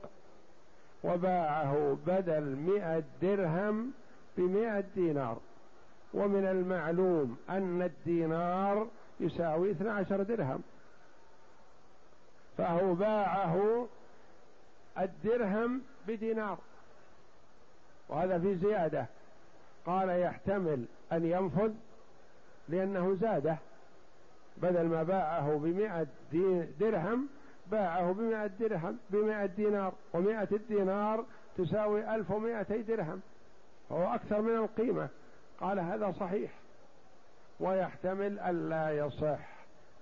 وباعه 1.03 1.97
بدل 2.07 2.43
مئة 2.43 3.03
درهم 3.21 3.91
بمئة 4.37 4.83
دينار. 4.95 5.37
ومن 6.13 6.45
المعلوم 6.45 7.37
أن 7.49 7.81
الدينار 7.81 8.87
يساوي 9.19 9.71
12 9.71 10.23
درهم. 10.23 10.63
فهو 12.57 12.93
باعه 12.93 13.87
الدرهم 14.99 15.81
بدينار. 16.07 16.57
وهذا 18.09 18.39
في 18.39 18.55
زيادة. 18.55 19.05
قال 19.85 20.09
يحتمل 20.09 20.85
أن 21.11 21.25
ينفذ 21.25 21.71
لأنه 22.69 23.15
زاده. 23.15 23.57
بدل 24.57 24.85
ما 24.85 25.03
باعه 25.03 25.57
بمئة 25.57 26.07
درهم 26.79 27.27
باعه 27.71 28.13
بمئة 28.13 28.47
درهم 28.47 28.97
بمئة 29.09 29.45
دينار. 29.45 29.93
ومئة 30.13 30.47
الدينار 30.51 31.25
تساوي 31.57 32.15
ألف 32.15 32.31
ومئتي 32.31 32.81
درهم. 32.81 33.21
فهو 33.89 34.15
أكثر 34.15 34.41
من 34.41 34.55
القيمة. 34.55 35.09
قال 35.59 35.79
هذا 35.79 36.11
صحيح. 36.19 36.51
ويحتمل 37.59 38.39
ألا 38.39 38.97
يصح. 38.97 39.39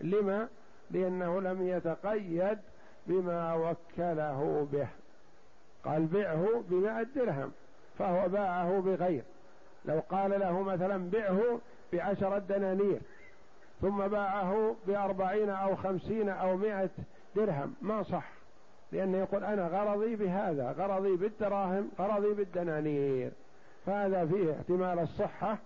لما؟ 0.02 0.48
لأنه 0.92 1.42
لم 1.42 1.68
يتقيد 1.68 2.60
بما 3.08 3.54
وكله 3.54 4.68
به. 4.72 4.88
قال 5.84 6.06
بعه 6.06 6.64
بمائة 6.70 7.08
درهم. 7.16 7.52
فهو 8.02 8.30
باعه 8.30 8.80
بغير. 8.80 9.24
لو 9.86 10.00
قال 10.10 10.40
له 10.40 10.62
مثلا 10.62 11.10
بعه 11.10 11.60
بعشرة 11.94 12.38
دنانير 12.38 13.02
ثم 13.82 14.08
باعه 14.08 14.76
بأربعين 14.88 15.50
أو 15.50 15.76
خمسين 15.76 16.30
أو 16.30 16.58
مائة 16.58 16.90
درهم 17.36 17.74
ما 17.82 18.04
صح. 18.04 18.32
لأنه 18.92 19.18
يقول 19.18 19.44
أنا 19.44 19.68
غرضي 19.68 20.16
بهذا 20.16 20.72
غرضي 20.72 21.16
بالدراهم 21.16 21.90
غرضي 22.00 22.34
بالدنانير. 22.34 23.32
فهذا 23.86 24.26
فيه 24.26 24.52
احتمال 24.52 25.00
الصحة 25.00 25.58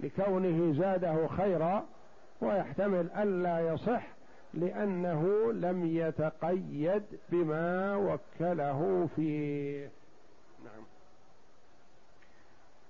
لكونه 0.00 0.74
زاده 0.78 1.26
خيرا 1.26 1.84
ويحتمل 2.40 3.10
ألا 3.18 3.72
يصح 3.72 4.06
لأنه 4.54 5.52
لم 5.52 5.86
يتقيد 5.86 7.02
بما 7.28 7.96
وكله 7.96 9.08
فيه. 9.16 9.88
نعم. 10.64 10.93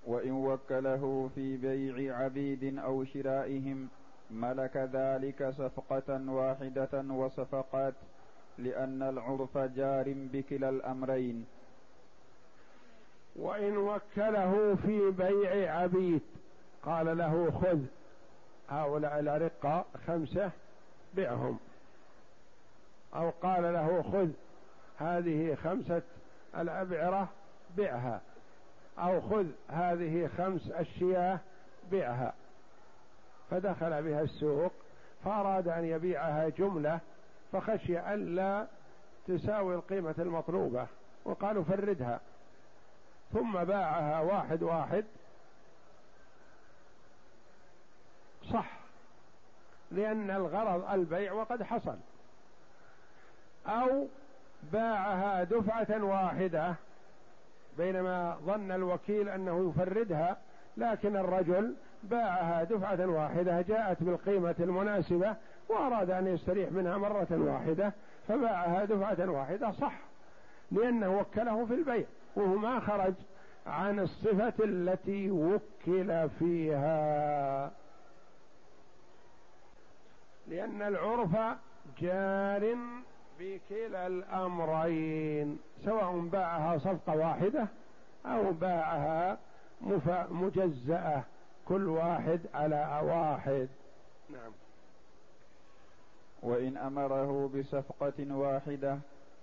وإن 0.05 0.31
وكله 0.31 1.29
في 1.35 1.57
بيع 1.57 2.17
عبيد 2.17 2.79
أو 2.79 3.03
شرائهم 3.03 3.89
ملك 4.31 4.77
ذلك 4.77 5.49
صفقة 5.49 6.31
واحدة 6.31 7.03
وصفقات 7.09 7.93
لأن 8.57 9.01
العرف 9.03 9.57
جار 9.57 10.13
بكلا 10.33 10.69
الأمرين. 10.69 11.45
وإن 13.35 13.77
وكله 13.77 14.75
في 14.75 15.11
بيع 15.11 15.81
عبيد 15.81 16.21
قال 16.83 17.17
له 17.17 17.51
خذ 17.51 17.79
هؤلاء 18.69 19.19
الأرقة 19.19 19.85
خمسة 20.07 20.51
بعهم. 21.13 21.59
أو 23.15 23.29
قال 23.29 23.63
له 23.63 24.01
خذ 24.01 24.29
هذه 24.97 25.55
خمسة 25.55 26.01
الأبعرة 26.57 27.29
بعها. 27.77 28.21
أو 28.99 29.21
خذ 29.21 29.45
هذه 29.69 30.29
خمس 30.37 30.71
أشياء 30.71 31.39
بعها 31.91 32.33
فدخل 33.51 34.03
بها 34.03 34.21
السوق 34.21 34.71
فأراد 35.25 35.67
أن 35.67 35.85
يبيعها 35.85 36.49
جملة 36.49 36.99
فخشي 37.51 38.13
ألا 38.13 38.67
تساوي 39.27 39.75
القيمة 39.75 40.15
المطلوبة 40.19 40.87
وقالوا 41.25 41.63
فردها. 41.63 42.19
ثم 43.33 43.63
باعها 43.63 44.19
واحد 44.19 44.63
واحد. 44.63 45.05
صح 48.53 48.71
لأن 49.91 50.31
الغرض 50.31 50.89
البيع 50.93 51.33
وقد 51.33 51.63
حصل. 51.63 51.97
أو 53.67 54.07
باعها 54.71 55.43
دفعة 55.43 56.03
واحدة. 56.03 56.75
بينما 57.77 58.37
ظن 58.45 58.71
الوكيل 58.71 59.29
أنه 59.29 59.69
يفردها 59.69 60.37
لكن 60.77 61.15
الرجل 61.15 61.75
باعها 62.03 62.63
دفعة 62.63 63.05
واحدة 63.07 63.61
جاءت 63.61 64.03
بالقيمة 64.03 64.55
المناسبة 64.59 65.35
وأراد 65.69 66.11
أن 66.11 66.27
يستريح 66.27 66.71
منها 66.71 66.97
مرة 66.97 67.27
واحدة 67.31 67.93
فباعها 68.27 68.85
دفعة 68.85 69.29
واحدة 69.29 69.71
صح 69.71 69.93
لأنه 70.71 71.19
وكله 71.19 71.65
في 71.65 71.73
البيع 71.73 72.05
وهو 72.35 72.57
ما 72.57 72.79
خرج 72.79 73.13
عن 73.67 73.99
الصفة 73.99 74.53
التي 74.59 75.31
وكل 75.31 76.29
فيها. 76.39 77.71
لأن 80.47 80.81
العرف 80.81 81.37
جار 82.01 82.75
بكلا 83.39 84.07
الأمرين 84.07 85.59
سواء 85.85 86.19
باعها 86.19 86.77
صفقة 86.77 87.17
واحدة 87.17 87.67
أو 88.25 88.51
باعها 88.51 89.37
مجزأة 90.31 91.23
كل 91.67 91.87
واحد 91.87 92.39
على 92.53 93.01
واحد. 93.03 93.67
نعم. 94.29 94.51
وإن 96.43 96.77
أمره 96.77 97.49
بصفقة 97.55 98.35
واحدة 98.35 98.97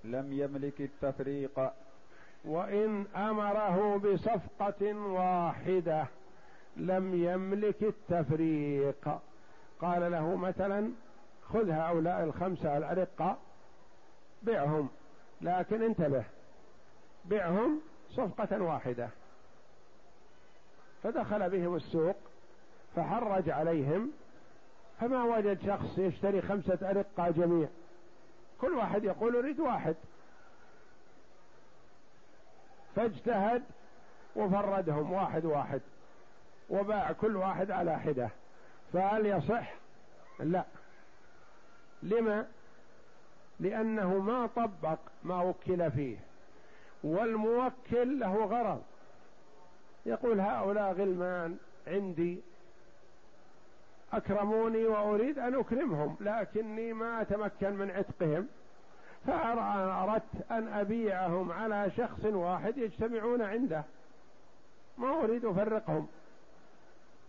لم 0.04 0.32
يملك 0.32 0.80
التفريق. 0.80 1.70
وإن 2.44 3.06
أمره 3.16 3.96
بصفقة 3.96 4.94
واحدة 4.94 6.06
لم 6.76 7.14
يملك 7.14 7.82
التفريق. 7.82 9.18
قال 9.80 10.12
له 10.12 10.36
مثلا 10.36 10.90
خذ 11.48 11.70
هؤلاء 11.70 12.24
الخمسة 12.24 12.76
الأرقة 12.78 13.36
بيعهم 14.42 14.88
لكن 15.40 15.82
انتبه 15.82 16.24
بيعهم 17.24 17.80
صفقة 18.10 18.62
واحدة. 18.62 19.08
فدخل 21.02 21.50
بهم 21.50 21.76
السوق 21.76 22.16
فحرج 22.96 23.50
عليهم 23.50 24.10
فما 25.00 25.24
وجد 25.24 25.66
شخص 25.66 25.98
يشتري 25.98 26.42
خمسة 26.42 26.90
أرقة 26.90 27.30
جميع. 27.30 27.68
كل 28.60 28.72
واحد 28.74 29.04
يقول 29.04 29.36
أريد 29.36 29.60
واحد. 29.60 29.96
فاجتهد 32.96 33.62
وفردهم 34.36 35.12
واحد 35.12 35.44
واحد 35.44 35.80
وباع 36.70 37.12
كل 37.12 37.36
واحد 37.36 37.70
على 37.70 37.98
حدة. 37.98 38.30
فهل 38.92 39.26
يصح؟ 39.26 39.74
لا. 40.40 40.64
لما؟ 42.02 42.46
لأنه 43.62 44.18
ما 44.18 44.46
طبق 44.46 44.98
ما 45.24 45.42
وكل 45.42 45.90
فيه 45.90 46.16
والموكل 47.04 48.20
له 48.20 48.44
غرض. 48.44 48.82
يقول 50.06 50.40
هؤلاء 50.40 50.92
غلمان 50.92 51.56
عندي 51.86 52.40
أكرموني 54.12 54.84
وأريد 54.84 55.38
أن 55.38 55.54
أكرمهم 55.54 56.16
لكني 56.20 56.92
ما 56.92 57.22
أتمكن 57.22 57.72
من 57.72 57.90
عتقهم. 57.90 58.48
فأردت 59.26 60.50
أن 60.50 60.68
أبيعهم 60.68 61.52
على 61.52 61.90
شخص 61.96 62.24
واحد 62.24 62.78
يجتمعون 62.78 63.42
عنده. 63.42 63.84
ما 64.98 65.24
أريد 65.24 65.44
أفرقهم 65.44 66.08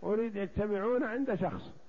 أريد 0.02 0.36
يجتمعون 0.36 1.04
عند 1.04 1.34
شخص. 1.34 1.83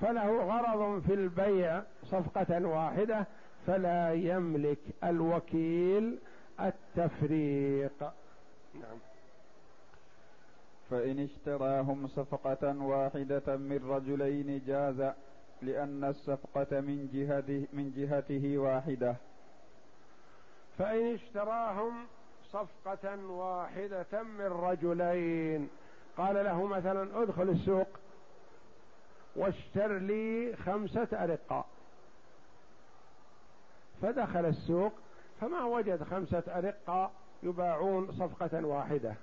فله 0.00 0.42
غرض 0.44 1.02
في 1.02 1.14
البيع 1.14 1.82
صفقة 2.04 2.66
واحدة 2.66 3.26
فلا 3.66 4.14
يملك 4.14 4.78
الوكيل 5.04 6.18
التفريق. 6.60 8.02
نعم. 8.74 8.98
فإن 10.90 11.18
اشتراهم 11.18 12.08
صفقة 12.08 12.82
واحدة 12.82 13.56
من 13.56 13.80
رجلين 13.90 14.62
جاز 14.66 15.12
لأن 15.62 16.04
الصفقة 16.04 16.80
من 16.80 17.08
جهته 17.12 17.66
من 17.72 17.92
جهته 17.96 18.58
واحدة. 18.58 19.16
فإن 20.78 21.14
اشتراهم 21.14 21.92
صفقة 22.52 23.30
واحدة 23.30 24.22
من 24.22 24.46
رجلين 24.46 25.68
قال 26.16 26.34
له 26.34 26.66
مثلا 26.66 27.22
ادخل 27.22 27.48
السوق 27.48 27.88
واشتر 29.38 29.98
لي 29.98 30.56
خمسة 30.56 31.08
أرقة 31.12 31.64
فدخل 34.02 34.46
السوق 34.46 34.92
فما 35.40 35.64
وجد 35.64 36.02
خمسة 36.02 36.42
أرقة 36.48 37.10
يباعون 37.42 38.12
صفقة 38.12 38.66
واحدة. 38.66 39.14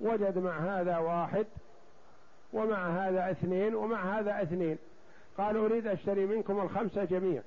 وجد 0.00 0.38
مع 0.38 0.58
هذا 0.58 0.98
واحد 0.98 1.46
ومع 2.52 2.88
هذا 2.88 3.30
اثنين 3.30 3.74
ومع 3.74 4.18
هذا 4.18 4.42
اثنين. 4.42 4.78
قال 5.38 5.56
أريد 5.56 5.86
أشتري 5.86 6.26
منكم 6.26 6.60
الخمسة 6.60 7.04
جميع. 7.04 7.42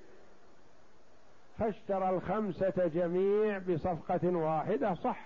فاشترى 1.60 2.10
الخمسة 2.10 2.88
جميع 2.88 3.58
بصفقة 3.58 4.36
واحدة 4.38 4.96
صح. 4.96 5.26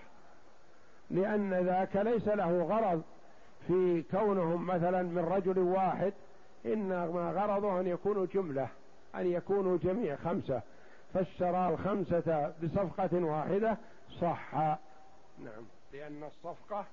لأن 1.09 1.53
ذاك 1.53 1.95
ليس 1.95 2.27
له 2.27 2.63
غرض 2.63 3.03
في 3.67 4.03
كونهم 4.11 4.67
مثلا 4.67 5.03
من 5.03 5.25
رجل 5.25 5.59
واحد 5.59 6.13
إنما 6.65 7.31
غرضه 7.31 7.79
أن 7.79 7.87
يكونوا 7.87 8.25
جملة 8.25 8.67
أن 9.15 9.27
يكونوا 9.31 9.77
جميع 9.77 10.15
خمسة. 10.15 10.61
فاشترى 11.13 11.69
الخمسة 11.69 12.53
بصفقة 12.63 13.23
واحدة 13.25 13.77
صح. 14.21 14.53
نعم. 15.39 15.63
لأن 15.93 16.23
الصفقة 16.23 16.85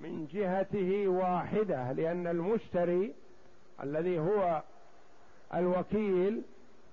من 0.00 0.26
جهته 0.32 1.08
واحدة 1.08 1.92
لأن 1.92 2.26
المشتري 2.26 3.14
الذي 3.82 4.18
هو 4.18 4.62
الوكيل 5.54 6.42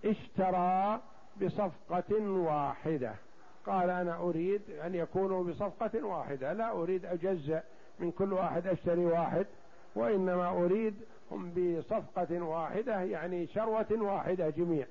اشترى 0.06 1.02
بصفقة 1.42 2.22
واحدة. 2.30 3.14
قال 3.66 3.90
أنا 3.90 4.18
أريد 4.18 4.62
أن 4.86 4.96
يكونوا 4.96 5.44
بصفقة 5.44 6.04
واحدة 6.04 6.54
لا 6.54 6.72
أريد 6.72 7.06
أجزأ 7.06 7.64
من 8.00 8.12
كل 8.12 8.34
واحد 8.34 8.68
أشتري 8.68 9.06
واحد 9.06 9.46
وإنما 9.96 10.50
أريد 10.50 10.96
هم 11.32 11.54
بصفقة 11.54 12.44
واحدة 12.44 13.02
يعني 13.02 13.48
شروة 13.48 13.88
واحدة 13.92 14.50
جميع. 14.50 14.86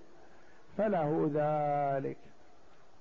فله 0.79 1.31
ذلك. 1.35 2.19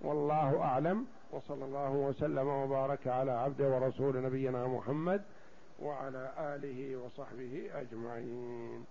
والله 0.02 0.62
أعلم. 0.62 1.06
وصلى 1.32 1.66
الله 1.66 1.92
وسلم 1.92 2.48
وبارك 2.48 3.08
على 3.08 3.32
عبده 3.32 3.70
ورسول 3.70 4.24
نبينا 4.24 4.68
محمد 4.68 5.22
وعلى 5.82 6.32
آله 6.38 6.96
وصحبه 6.96 7.70
أجمعين. 7.74 8.86